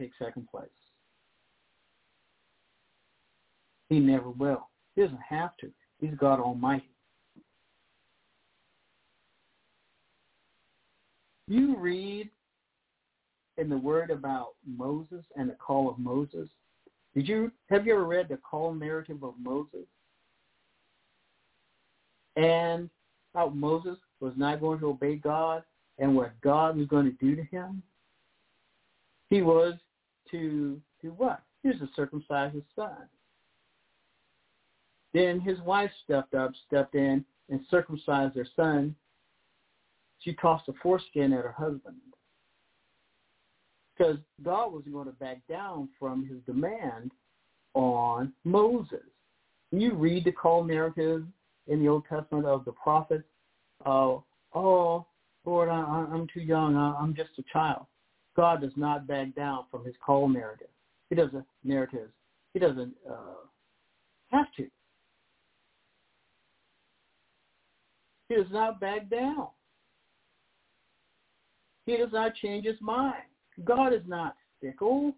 take 0.03 0.13
second 0.19 0.49
place. 0.49 0.69
He 3.89 3.99
never 3.99 4.31
will. 4.31 4.69
He 4.95 5.03
doesn't 5.03 5.19
have 5.29 5.57
to. 5.59 5.71
He's 6.01 6.15
God 6.19 6.41
Almighty. 6.41 6.92
You 11.53 11.77
read 11.77 12.31
in 13.59 13.69
the 13.69 13.77
word 13.77 14.11
about 14.11 14.55
Moses 14.67 15.25
and 15.37 15.51
the 15.51 15.55
call 15.55 15.91
of 15.91 15.99
Moses. 15.99 16.49
Did 17.15 17.29
you 17.29 17.53
have 17.69 17.87
you 17.87 17.93
ever 17.93 18.05
read 18.05 18.29
the 18.29 18.39
call 18.39 18.73
narrative 18.73 19.23
of 19.23 19.35
Moses? 19.39 19.87
and 22.37 22.89
how 23.35 23.49
Moses 23.51 23.99
was 24.21 24.33
not 24.37 24.61
going 24.61 24.79
to 24.81 24.87
obey 24.87 25.17
God 25.17 25.63
and 25.99 26.17
what 26.17 26.33
God 26.41 26.77
was 26.77 26.87
going 26.87 27.05
to 27.05 27.25
do 27.25 27.37
to 27.37 27.45
him. 27.45 27.83
He 29.29 29.43
was 29.43 29.75
to 30.31 30.81
do 31.03 31.11
what? 31.17 31.43
He 31.63 31.69
was 31.69 31.79
to 31.79 31.89
circumcise 31.95 32.55
his 32.55 32.63
son. 32.75 32.97
Then 35.15 35.41
his 35.41 35.61
wife 35.61 35.91
stepped 36.05 36.35
up, 36.35 36.53
stepped 36.67 36.95
in, 36.95 37.25
and 37.51 37.61
circumcised 37.71 38.35
their 38.35 38.49
son. 38.57 38.95
She 40.23 40.35
tossed 40.35 40.69
a 40.69 40.73
foreskin 40.83 41.33
at 41.33 41.45
her 41.45 41.55
husband 41.57 41.97
because 43.97 44.19
God 44.43 44.73
wasn't 44.73 44.95
going 44.95 45.07
to 45.07 45.13
back 45.13 45.39
down 45.49 45.89
from 45.99 46.27
his 46.27 46.39
demand 46.47 47.13
on 47.75 48.33
Moses. 48.45 49.01
You 49.71 49.95
read 49.95 50.25
the 50.25 50.33
call 50.33 50.65
narrative 50.65 51.25
in 51.67 51.81
the 51.81 51.89
Old 51.89 52.05
Testament 52.09 52.47
of 52.47 52.65
the 52.65 52.73
prophets, 52.73 53.25
uh, 53.85 54.17
oh, 54.55 55.07
Lord, 55.45 55.69
I, 55.69 56.07
I'm 56.13 56.27
too 56.33 56.41
young. 56.41 56.77
I, 56.77 56.95
I'm 56.95 57.15
just 57.15 57.31
a 57.39 57.43
child. 57.53 57.87
God 58.37 58.61
does 58.61 58.73
not 58.77 59.07
back 59.07 59.35
down 59.35 59.65
from 59.71 59.85
his 59.85 59.95
call 60.05 60.29
narrative. 60.29 60.69
He 61.11 61.17
doesn't 61.17 61.45
narrative. 61.65 62.09
He 62.55 62.61
doesn't 62.61 62.95
uh, 63.09 63.47
have 64.31 64.47
to. 64.57 64.67
He 68.29 68.37
does 68.37 68.47
not 68.51 68.81
back 68.81 69.11
down. 69.11 69.49
He 71.87 71.97
does 71.97 72.13
not 72.13 72.35
change 72.37 72.65
his 72.65 72.81
mind. 72.81 73.25
God 73.65 73.93
is 73.93 74.03
not 74.07 74.37
fickle. 74.61 75.15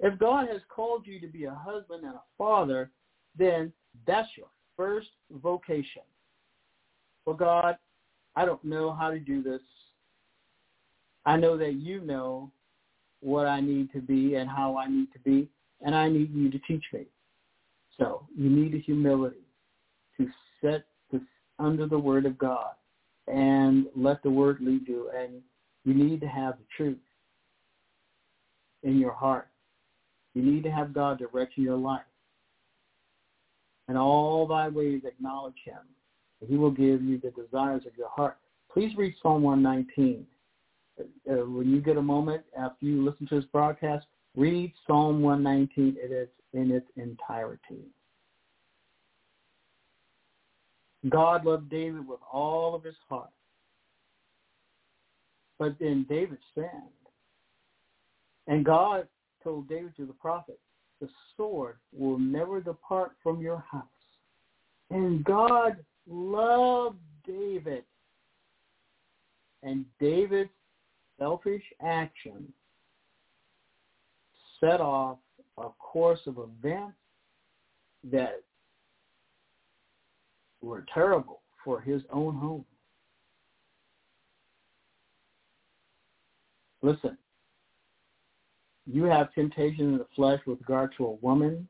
If 0.00 0.18
God 0.18 0.48
has 0.48 0.60
called 0.68 1.06
you 1.06 1.20
to 1.20 1.26
be 1.26 1.44
a 1.44 1.54
husband 1.54 2.04
and 2.04 2.14
a 2.14 2.22
father, 2.36 2.90
then 3.36 3.72
that's 4.06 4.28
your 4.36 4.46
first 4.76 5.08
vocation. 5.42 6.02
Well, 7.24 7.36
God, 7.36 7.76
I 8.36 8.44
don't 8.44 8.64
know 8.64 8.92
how 8.92 9.10
to 9.10 9.18
do 9.18 9.42
this. 9.42 9.60
I 11.26 11.36
know 11.36 11.58
that 11.58 11.74
you 11.74 12.00
know 12.00 12.50
what 13.20 13.46
I 13.46 13.60
need 13.60 13.92
to 13.92 14.00
be 14.00 14.36
and 14.36 14.48
how 14.48 14.76
I 14.76 14.88
need 14.88 15.12
to 15.12 15.18
be, 15.18 15.48
and 15.84 15.94
I 15.94 16.08
need 16.08 16.32
you 16.32 16.50
to 16.50 16.58
teach 16.60 16.84
me. 16.92 17.06
So 17.98 18.26
you 18.36 18.48
need 18.48 18.74
a 18.74 18.78
humility 18.78 19.44
to 20.16 20.28
set 20.60 20.86
under 21.58 21.86
the 21.86 21.98
word 21.98 22.26
of 22.26 22.38
God 22.38 22.74
and 23.26 23.86
let 23.94 24.22
the 24.22 24.30
word 24.30 24.58
lead 24.60 24.86
you. 24.86 25.10
And 25.16 25.42
you 25.84 25.94
need 25.94 26.20
to 26.20 26.28
have 26.28 26.54
the 26.58 26.64
truth 26.76 26.98
in 28.82 28.98
your 28.98 29.12
heart. 29.12 29.48
You 30.34 30.42
need 30.42 30.62
to 30.64 30.70
have 30.70 30.92
God 30.92 31.18
directing 31.18 31.64
your 31.64 31.76
life. 31.76 32.02
And 33.88 33.96
all 33.96 34.46
thy 34.46 34.68
ways 34.68 35.02
acknowledge 35.04 35.56
him. 35.64 35.80
And 36.40 36.48
he 36.48 36.56
will 36.56 36.70
give 36.70 37.02
you 37.02 37.18
the 37.18 37.30
desires 37.30 37.82
of 37.86 37.96
your 37.96 38.10
heart. 38.10 38.36
Please 38.72 38.96
read 38.96 39.14
Psalm 39.22 39.42
119. 39.42 40.26
Uh, 41.00 41.04
when 41.46 41.70
you 41.70 41.80
get 41.80 41.96
a 41.96 42.02
moment 42.02 42.42
after 42.58 42.84
you 42.84 43.04
listen 43.04 43.26
to 43.28 43.36
this 43.36 43.48
broadcast, 43.52 44.06
read 44.36 44.72
Psalm 44.86 45.22
119 45.22 45.96
in 46.04 46.12
its, 46.12 46.32
in 46.52 46.70
its 46.70 46.86
entirety. 46.96 47.86
God 51.08 51.44
loved 51.44 51.70
David 51.70 52.06
with 52.06 52.20
all 52.32 52.74
of 52.74 52.82
his 52.82 52.96
heart. 53.08 53.30
But 55.58 55.76
then 55.78 56.06
David 56.08 56.38
sinned. 56.54 56.70
And 58.46 58.64
God 58.64 59.06
told 59.44 59.68
David 59.68 59.94
to 59.96 60.06
the 60.06 60.12
prophet, 60.12 60.58
the 61.00 61.08
sword 61.36 61.76
will 61.92 62.18
never 62.18 62.60
depart 62.60 63.12
from 63.22 63.40
your 63.40 63.64
house. 63.70 63.84
And 64.90 65.22
God 65.24 65.76
loved 66.08 66.98
David. 67.26 67.84
And 69.62 69.84
David's 70.00 70.50
selfish 71.18 71.62
action 71.84 72.52
set 74.60 74.80
off 74.80 75.18
a 75.58 75.68
course 75.78 76.20
of 76.26 76.38
events 76.38 76.96
that 78.10 78.42
were 80.60 80.84
terrible 80.92 81.40
for 81.64 81.80
his 81.80 82.02
own 82.12 82.34
home. 82.34 82.64
Listen, 86.82 87.18
you 88.86 89.04
have 89.04 89.32
temptation 89.34 89.92
in 89.92 89.98
the 89.98 90.06
flesh 90.14 90.40
with 90.46 90.60
regard 90.60 90.92
to 90.96 91.06
a 91.06 91.12
woman 91.14 91.66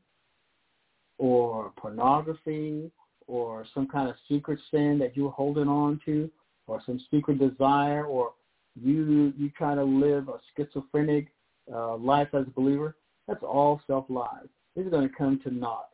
or 1.17 1.73
pornography 1.77 2.91
or 3.27 3.65
some 3.73 3.87
kind 3.87 4.09
of 4.09 4.15
secret 4.29 4.59
sin 4.71 4.97
that 4.99 5.17
you're 5.17 5.31
holding 5.31 5.67
on 5.67 5.99
to 6.05 6.29
or 6.67 6.81
some 6.85 6.99
secret 7.11 7.39
desire 7.39 8.05
or 8.05 8.33
you 8.79 9.33
you 9.37 9.49
try 9.57 9.75
to 9.75 9.83
live 9.83 10.29
a 10.29 10.39
schizophrenic 10.55 11.27
uh, 11.73 11.97
life 11.97 12.29
as 12.33 12.45
a 12.47 12.51
believer, 12.51 12.95
that's 13.27 13.43
all 13.43 13.81
self-lies. 13.85 14.47
It's 14.75 14.89
going 14.89 15.07
to 15.07 15.15
come 15.15 15.39
to 15.43 15.51
naught. 15.53 15.88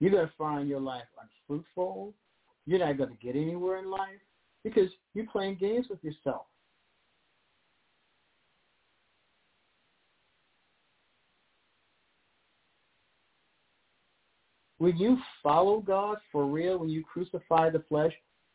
You're 0.00 0.10
going 0.10 0.26
to 0.26 0.32
find 0.36 0.68
your 0.68 0.80
life 0.80 1.04
unfruitful. 1.20 2.12
You're 2.66 2.80
not 2.80 2.98
going 2.98 3.10
to 3.10 3.24
get 3.24 3.36
anywhere 3.36 3.78
in 3.78 3.90
life 3.90 4.20
because 4.62 4.88
you're 5.14 5.26
playing 5.26 5.56
games 5.56 5.86
with 5.88 6.02
yourself. 6.02 6.46
When 14.78 14.96
you 14.98 15.18
follow 15.42 15.80
God 15.80 16.18
for 16.30 16.44
real, 16.46 16.78
when 16.78 16.90
you 16.90 17.04
crucify 17.04 17.70
the 17.70 17.82
flesh 17.88 18.12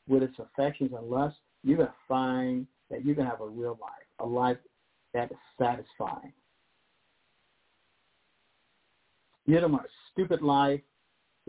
with 0.07 0.21
its 0.21 0.37
affections 0.37 0.91
and 0.95 1.09
lusts, 1.09 1.39
you're 1.63 1.77
going 1.77 1.89
to 1.89 1.95
find 2.07 2.67
that 2.91 3.05
you're 3.05 3.15
going 3.15 3.25
to 3.25 3.31
have 3.31 3.41
a 3.41 3.47
real 3.47 3.79
life, 3.81 4.05
a 4.19 4.25
life 4.25 4.57
that 5.13 5.31
is 5.31 5.37
satisfying. 5.57 6.33
You 9.45 9.59
don't 9.59 9.71
want 9.71 9.85
a 9.85 9.89
stupid 10.11 10.43
life 10.43 10.81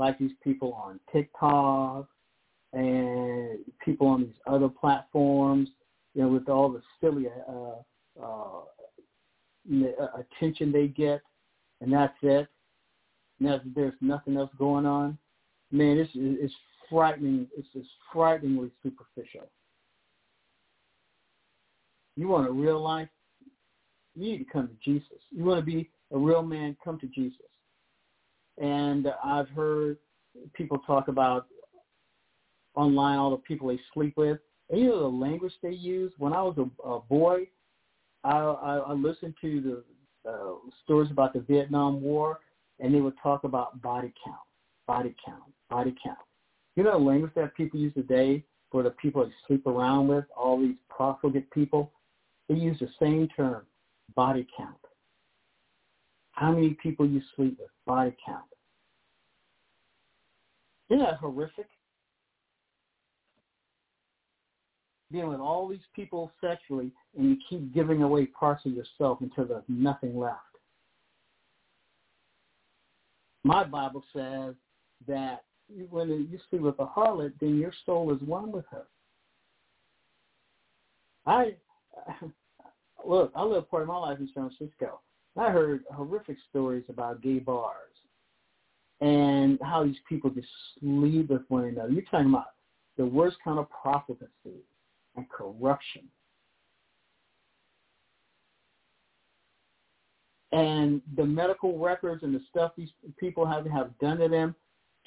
like 0.01 0.19
these 0.19 0.33
people 0.43 0.73
on 0.73 0.99
TikTok 1.13 2.09
and 2.73 3.59
people 3.85 4.09
on 4.09 4.23
these 4.23 4.41
other 4.47 4.69
platforms, 4.69 5.69
you 6.15 6.23
know, 6.23 6.29
with 6.29 6.49
all 6.49 6.71
the 6.71 6.81
silly 7.01 7.27
uh, 7.49 8.21
uh, 8.21 8.63
attention 10.19 10.73
they 10.73 10.89
get, 10.89 11.21
and 11.83 11.93
that's 11.93 12.17
it. 12.23 12.49
Now 13.39 13.61
there's 13.77 13.95
nothing 14.01 14.37
else 14.37 14.51
going 14.59 14.87
on. 14.87 15.19
Man, 15.71 15.99
it's 15.99 16.11
it's 16.15 16.55
frightening. 16.89 17.47
It's 17.57 17.69
just 17.73 17.89
frighteningly 18.13 18.71
superficial. 18.83 19.51
You 22.17 22.29
want 22.29 22.49
a 22.49 22.53
real 22.53 22.83
life? 22.83 23.09
You 24.17 24.33
need 24.33 24.39
to 24.39 24.53
come 24.53 24.69
to 24.69 24.75
Jesus. 24.83 25.19
You 25.31 25.45
want 25.45 25.61
to 25.61 25.65
be 25.65 25.91
a 26.11 26.19
real 26.19 26.43
man? 26.43 26.77
Come 26.83 26.99
to 27.01 27.07
Jesus. 27.07 27.47
And 28.61 29.09
I've 29.25 29.49
heard 29.49 29.97
people 30.53 30.79
talk 30.87 31.09
about 31.09 31.47
online 32.75 33.19
all 33.19 33.31
the 33.31 33.37
people 33.39 33.69
they 33.69 33.81
sleep 33.93 34.15
with. 34.17 34.39
And 34.69 34.81
you 34.81 34.89
know 34.89 35.01
the 35.01 35.07
language 35.09 35.53
they 35.63 35.71
use. 35.71 36.13
When 36.19 36.33
I 36.33 36.43
was 36.43 36.57
a, 36.59 36.89
a 36.89 37.01
boy, 37.01 37.49
I, 38.23 38.37
I, 38.37 38.77
I 38.77 38.93
listened 38.93 39.35
to 39.41 39.83
the 40.25 40.31
uh, 40.31 40.53
stories 40.85 41.11
about 41.11 41.33
the 41.33 41.41
Vietnam 41.41 42.03
War, 42.03 42.41
and 42.79 42.95
they 42.95 43.01
would 43.01 43.15
talk 43.23 43.45
about 43.45 43.81
body 43.83 44.13
count, 44.25 44.37
body 44.87 45.15
count, 45.25 45.43
body 45.69 45.95
count. 46.05 46.19
You 46.77 46.85
know 46.85 46.93
the 46.93 47.05
language 47.05 47.33
that 47.35 47.57
people 47.57 47.81
use 47.81 47.95
today 47.95 48.45
for 48.71 48.83
the 48.83 48.91
people 48.91 49.25
they 49.25 49.33
sleep 49.47 49.67
around 49.67 50.09
with, 50.09 50.25
all 50.37 50.61
these 50.61 50.77
profligate 50.89 51.51
people? 51.51 51.93
They 52.49 52.55
use 52.57 52.79
the 52.79 52.89
same 53.01 53.29
term, 53.37 53.63
body 54.15 54.47
count. 54.57 54.77
How 56.41 56.53
many 56.53 56.71
people 56.71 57.07
you 57.07 57.21
sleep 57.37 57.59
with, 57.61 57.69
body 57.87 58.17
count. 58.25 58.47
Isn't 60.89 61.05
that 61.05 61.19
horrific? 61.19 61.67
Being 65.13 65.29
with 65.29 65.41
all 65.41 65.69
these 65.69 65.81
people 65.95 66.33
sexually 66.41 66.93
and 67.15 67.29
you 67.29 67.37
keep 67.47 67.75
giving 67.75 68.03
away 68.03 68.25
parts 68.25 68.65
of 68.65 68.73
yourself 68.73 69.19
until 69.21 69.45
there's 69.45 69.65
nothing 69.69 70.19
left. 70.19 70.39
My 73.45 73.63
Bible 73.63 74.03
says 74.15 74.55
that 75.07 75.43
when 75.91 76.09
you 76.09 76.39
sleep 76.49 76.63
with 76.63 76.79
a 76.79 76.87
harlot, 76.87 77.35
then 77.39 77.59
your 77.59 77.73
soul 77.85 78.15
is 78.15 78.23
one 78.23 78.51
with 78.51 78.65
her. 78.71 78.85
I 81.27 81.57
look, 83.07 83.31
I 83.37 83.43
lived 83.43 83.69
part 83.69 83.83
of 83.83 83.89
my 83.89 83.99
life 83.99 84.19
in 84.21 84.31
San 84.33 84.51
Francisco. 84.57 85.01
I 85.37 85.51
heard 85.51 85.85
horrific 85.93 86.37
stories 86.49 86.85
about 86.89 87.23
gay 87.23 87.39
bars 87.39 87.75
and 89.01 89.59
how 89.63 89.85
these 89.85 89.97
people 90.09 90.31
just 90.31 90.49
sleep 90.79 91.31
with 91.31 91.43
one 91.49 91.65
another. 91.65 91.91
You're 91.91 92.03
talking 92.03 92.29
about 92.29 92.53
the 92.97 93.07
worst 93.07 93.37
kind 93.43 93.59
of 93.59 93.67
profligacy 93.71 94.65
and 95.17 95.29
corruption. 95.29 96.03
and 100.53 101.01
the 101.17 101.25
medical 101.25 101.79
records 101.79 102.23
and 102.23 102.35
the 102.35 102.41
stuff 102.51 102.73
these 102.77 102.91
people 103.19 103.47
have 103.47 103.67
have 103.67 103.97
done 103.99 104.19
to 104.19 104.29
them 104.29 104.55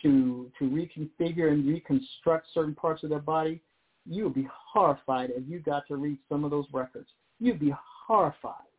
to 0.02 0.52
to 0.58 0.66
reconfigure 0.66 1.52
and 1.52 1.68
reconstruct 1.68 2.48
certain 2.54 2.76
parts 2.76 3.04
of 3.04 3.10
their 3.10 3.20
body, 3.20 3.62
you 4.10 4.24
would 4.24 4.34
be 4.34 4.48
horrified 4.52 5.32
if 5.36 5.44
you 5.48 5.60
got 5.60 5.88
to 5.88 5.98
read 5.98 6.18
some 6.30 6.44
of 6.44 6.52
those 6.52 6.66
records. 6.72 7.10
You'd 7.40 7.60
be 7.60 7.74
horrified. 8.08 8.73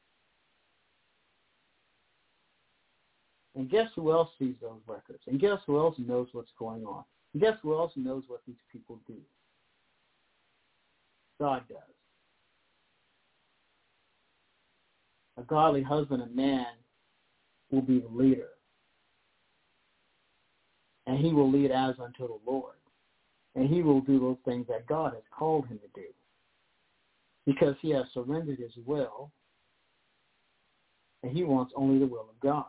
And 3.57 3.71
guess 3.71 3.89
who 3.95 4.11
else 4.11 4.31
sees 4.39 4.55
those 4.61 4.81
records? 4.87 5.23
And 5.27 5.41
guess 5.41 5.59
who 5.67 5.79
else 5.79 5.95
knows 5.99 6.29
what's 6.33 6.51
going 6.59 6.85
on? 6.85 7.05
And 7.33 7.43
guess 7.43 7.55
who 7.63 7.75
else 7.75 7.93
knows 7.97 8.25
what 8.27 8.41
these 8.47 8.57
people 8.73 8.99
do? 9.07 9.17
God 11.41 11.63
does. 11.69 11.79
A 15.37 15.43
godly 15.43 15.83
husband 15.83 16.23
and 16.23 16.35
man 16.35 16.67
will 17.71 17.83
be 17.83 18.01
the 18.01 18.09
leader. 18.09 18.49
And 21.07 21.19
he 21.19 21.33
will 21.33 21.51
lead 21.51 21.71
as 21.71 21.97
unto 22.03 22.27
the 22.27 22.39
Lord. 22.47 22.75
And 23.55 23.69
he 23.69 23.83
will 23.83 24.01
do 24.01 24.19
those 24.19 24.37
things 24.45 24.67
that 24.69 24.87
God 24.87 25.15
has 25.15 25.23
called 25.37 25.67
him 25.67 25.79
to 25.79 26.01
do. 26.01 26.07
Because 27.47 27.75
he 27.83 27.91
has 27.91 28.07
surrendered 28.15 28.59
his 28.59 28.73
will. 28.85 29.31
And 31.23 31.37
he 31.37 31.45
wants 31.45 31.73
only 31.77 31.99
the 31.99 32.07
will 32.07 32.27
of 32.31 32.41
God. 32.41 32.65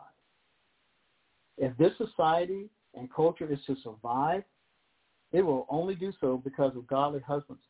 If 1.58 1.76
this 1.76 1.92
society 1.96 2.68
and 2.94 3.12
culture 3.12 3.50
is 3.50 3.58
to 3.66 3.76
survive, 3.82 4.42
it 5.32 5.42
will 5.42 5.66
only 5.68 5.94
do 5.94 6.12
so 6.20 6.40
because 6.42 6.76
of 6.76 6.86
godly 6.86 7.20
husbands. 7.20 7.62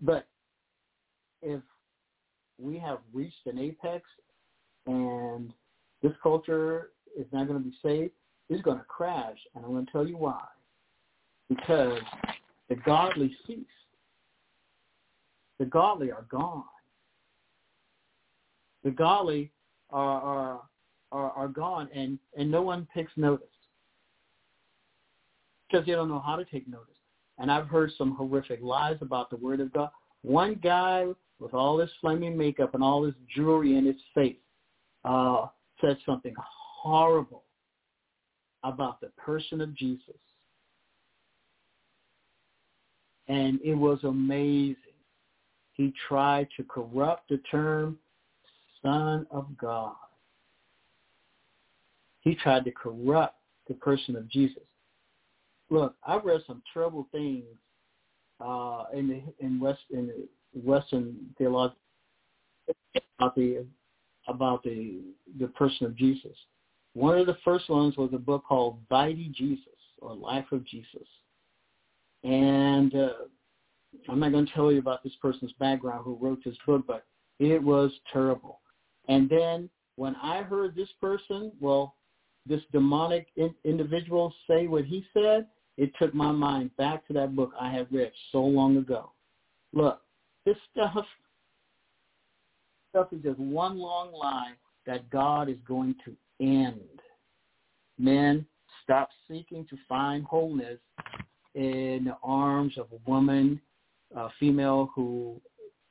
But 0.00 0.26
if 1.42 1.60
we 2.58 2.78
have 2.78 2.98
reached 3.12 3.46
an 3.46 3.58
apex 3.58 4.04
and 4.86 5.52
this 6.02 6.12
culture 6.22 6.90
is 7.18 7.26
not 7.32 7.48
going 7.48 7.62
to 7.62 7.68
be 7.68 7.76
saved, 7.82 8.12
it's 8.48 8.62
going 8.62 8.78
to 8.78 8.84
crash. 8.84 9.38
And 9.54 9.64
I'm 9.64 9.72
going 9.72 9.86
to 9.86 9.92
tell 9.92 10.06
you 10.06 10.16
why. 10.16 10.42
Because 11.48 12.00
the 12.68 12.76
godly 12.76 13.34
cease. 13.46 13.66
The 15.58 15.64
godly 15.64 16.10
are 16.10 16.26
gone. 16.30 16.64
The 18.82 18.90
godly 18.90 19.50
are, 19.90 20.20
are 20.20 20.60
are, 21.12 21.30
are 21.32 21.48
gone 21.48 21.88
and, 21.94 22.18
and 22.36 22.50
no 22.50 22.62
one 22.62 22.86
takes 22.94 23.12
notice 23.16 23.46
because 25.68 25.86
they 25.86 25.92
don't 25.92 26.08
know 26.08 26.22
how 26.24 26.36
to 26.36 26.44
take 26.44 26.68
notice. 26.68 26.88
And 27.38 27.50
I've 27.50 27.66
heard 27.66 27.90
some 27.98 28.14
horrific 28.14 28.60
lies 28.62 28.96
about 29.00 29.30
the 29.30 29.36
Word 29.36 29.60
of 29.60 29.72
God. 29.72 29.90
One 30.22 30.58
guy 30.62 31.06
with 31.40 31.52
all 31.52 31.76
this 31.76 31.90
flaming 32.00 32.36
makeup 32.36 32.74
and 32.74 32.82
all 32.82 33.02
this 33.02 33.14
jewelry 33.34 33.76
in 33.76 33.84
his 33.84 33.96
face 34.14 34.36
uh, 35.04 35.46
said 35.80 35.98
something 36.06 36.34
horrible 36.38 37.42
about 38.62 39.00
the 39.00 39.08
person 39.18 39.60
of 39.60 39.74
Jesus. 39.76 40.14
And 43.28 43.58
it 43.64 43.74
was 43.74 43.98
amazing. 44.04 44.76
He 45.72 45.92
tried 46.08 46.48
to 46.56 46.62
corrupt 46.62 47.28
the 47.30 47.38
term 47.50 47.98
Son 48.82 49.26
of 49.30 49.46
God. 49.56 49.94
He 52.24 52.34
tried 52.34 52.64
to 52.64 52.72
corrupt 52.72 53.36
the 53.68 53.74
person 53.74 54.16
of 54.16 54.28
Jesus. 54.28 54.62
Look, 55.70 55.94
I've 56.06 56.24
read 56.24 56.40
some 56.46 56.62
terrible 56.72 57.06
things 57.12 57.44
uh, 58.40 58.84
in 58.92 59.08
the 59.08 59.44
in 59.44 59.60
West 59.60 59.80
in 59.90 60.06
the 60.06 60.28
Western 60.60 61.16
theology 61.38 61.74
about 63.18 63.34
the 63.34 63.64
about 64.28 64.62
the 64.62 65.00
the 65.38 65.48
person 65.48 65.86
of 65.86 65.96
Jesus. 65.96 66.36
One 66.94 67.18
of 67.18 67.26
the 67.26 67.38
first 67.44 67.68
ones 67.68 67.96
was 67.96 68.10
a 68.12 68.18
book 68.18 68.44
called 68.48 68.78
Vitae 68.88 69.32
Jesus 69.34 69.68
or 70.00 70.14
Life 70.14 70.46
of 70.52 70.64
Jesus, 70.66 71.08
and 72.22 72.94
uh, 72.94 73.08
I'm 74.08 74.20
not 74.20 74.32
going 74.32 74.46
to 74.46 74.52
tell 74.52 74.72
you 74.72 74.78
about 74.78 75.02
this 75.02 75.14
person's 75.20 75.52
background 75.58 76.04
who 76.04 76.18
wrote 76.20 76.42
this 76.44 76.56
book, 76.66 76.84
but 76.86 77.04
it 77.38 77.62
was 77.62 77.90
terrible. 78.12 78.60
And 79.08 79.28
then 79.28 79.68
when 79.96 80.16
I 80.16 80.42
heard 80.42 80.74
this 80.74 80.88
person, 81.00 81.52
well, 81.60 81.94
this 82.46 82.60
demonic 82.72 83.28
in, 83.36 83.54
individual 83.64 84.32
say 84.48 84.66
what 84.66 84.84
he 84.84 85.04
said, 85.12 85.46
it 85.76 85.90
took 85.98 86.14
my 86.14 86.30
mind 86.30 86.76
back 86.76 87.06
to 87.06 87.12
that 87.14 87.34
book 87.34 87.52
I 87.60 87.72
had 87.72 87.88
read 87.90 88.12
so 88.32 88.40
long 88.40 88.76
ago. 88.76 89.10
Look, 89.72 90.00
this 90.44 90.56
stuff 90.72 91.04
stuff 92.90 93.08
is 93.12 93.22
just 93.22 93.38
one 93.38 93.78
long 93.78 94.12
lie 94.12 94.52
that 94.86 95.10
God 95.10 95.48
is 95.48 95.56
going 95.66 95.96
to 96.04 96.14
end. 96.40 97.00
Men, 97.98 98.46
stop 98.82 99.08
seeking 99.28 99.66
to 99.68 99.76
find 99.88 100.24
wholeness 100.24 100.78
in 101.54 102.04
the 102.04 102.16
arms 102.22 102.76
of 102.78 102.86
a 102.92 103.10
woman, 103.10 103.60
a 104.14 104.28
female 104.38 104.90
who 104.94 105.40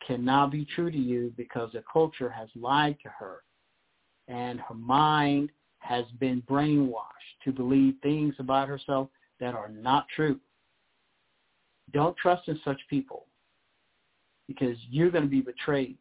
cannot 0.06 0.52
be 0.52 0.66
true 0.76 0.92
to 0.92 0.98
you 0.98 1.34
because 1.36 1.72
the 1.74 1.84
culture 1.92 2.30
has 2.30 2.50
lied 2.56 2.98
to 3.04 3.10
her 3.10 3.44
and 4.28 4.60
her 4.62 4.76
mind 4.76 5.50
has 5.84 6.06
been 6.20 6.42
brainwashed 6.50 7.44
to 7.44 7.52
believe 7.52 7.96
things 8.02 8.34
about 8.40 8.68
herself 8.68 9.10
that 9.40 9.54
are 9.54 9.70
not 9.70 10.08
true. 10.16 10.40
Don't 11.92 12.16
trust 12.18 12.48
in 12.48 12.60
such 12.64 12.80
people 12.90 13.26
because 14.48 14.78
you're 14.90 15.12
going 15.12 15.24
to 15.24 15.30
be 15.30 15.42
betrayed. 15.42 15.98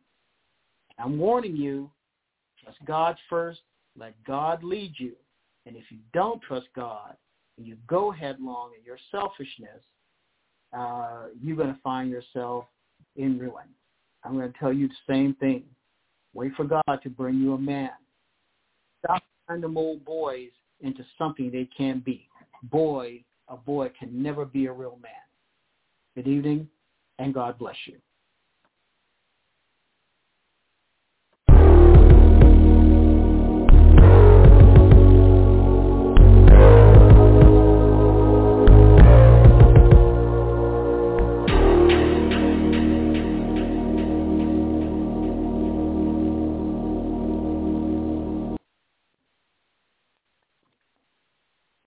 I'm 0.98 1.18
warning 1.18 1.56
you, 1.56 1.90
trust 2.62 2.78
God 2.86 3.16
first. 3.28 3.60
Let 3.98 4.14
God 4.24 4.62
lead 4.62 4.94
you. 4.96 5.12
And 5.66 5.76
if 5.76 5.84
you 5.90 5.98
don't 6.14 6.40
trust 6.42 6.66
God 6.74 7.16
and 7.58 7.66
you 7.66 7.76
go 7.86 8.10
headlong 8.10 8.70
in 8.78 8.84
your 8.84 8.98
selfishness, 9.10 9.82
uh, 10.76 11.26
you're 11.42 11.56
going 11.56 11.74
to 11.74 11.80
find 11.82 12.10
yourself 12.10 12.64
in 13.16 13.38
ruin. 13.38 13.66
I'm 14.24 14.34
going 14.34 14.50
to 14.50 14.58
tell 14.58 14.72
you 14.72 14.88
the 14.88 15.12
same 15.12 15.34
thing. 15.34 15.64
Wait 16.34 16.52
for 16.54 16.64
God 16.64 17.00
to 17.02 17.10
bring 17.10 17.38
you 17.38 17.54
a 17.54 17.58
man. 17.58 17.90
Stop 19.04 19.22
turn 19.48 19.60
them 19.60 19.76
old 19.76 20.04
boys 20.04 20.50
into 20.80 21.04
something 21.18 21.50
they 21.50 21.68
can't 21.76 22.04
be. 22.04 22.28
Boy, 22.64 23.24
a 23.48 23.56
boy 23.56 23.90
can 23.98 24.22
never 24.22 24.44
be 24.44 24.66
a 24.66 24.72
real 24.72 24.98
man. 25.02 25.12
Good 26.14 26.28
evening, 26.28 26.68
and 27.18 27.32
God 27.34 27.58
bless 27.58 27.76
you. 27.86 27.96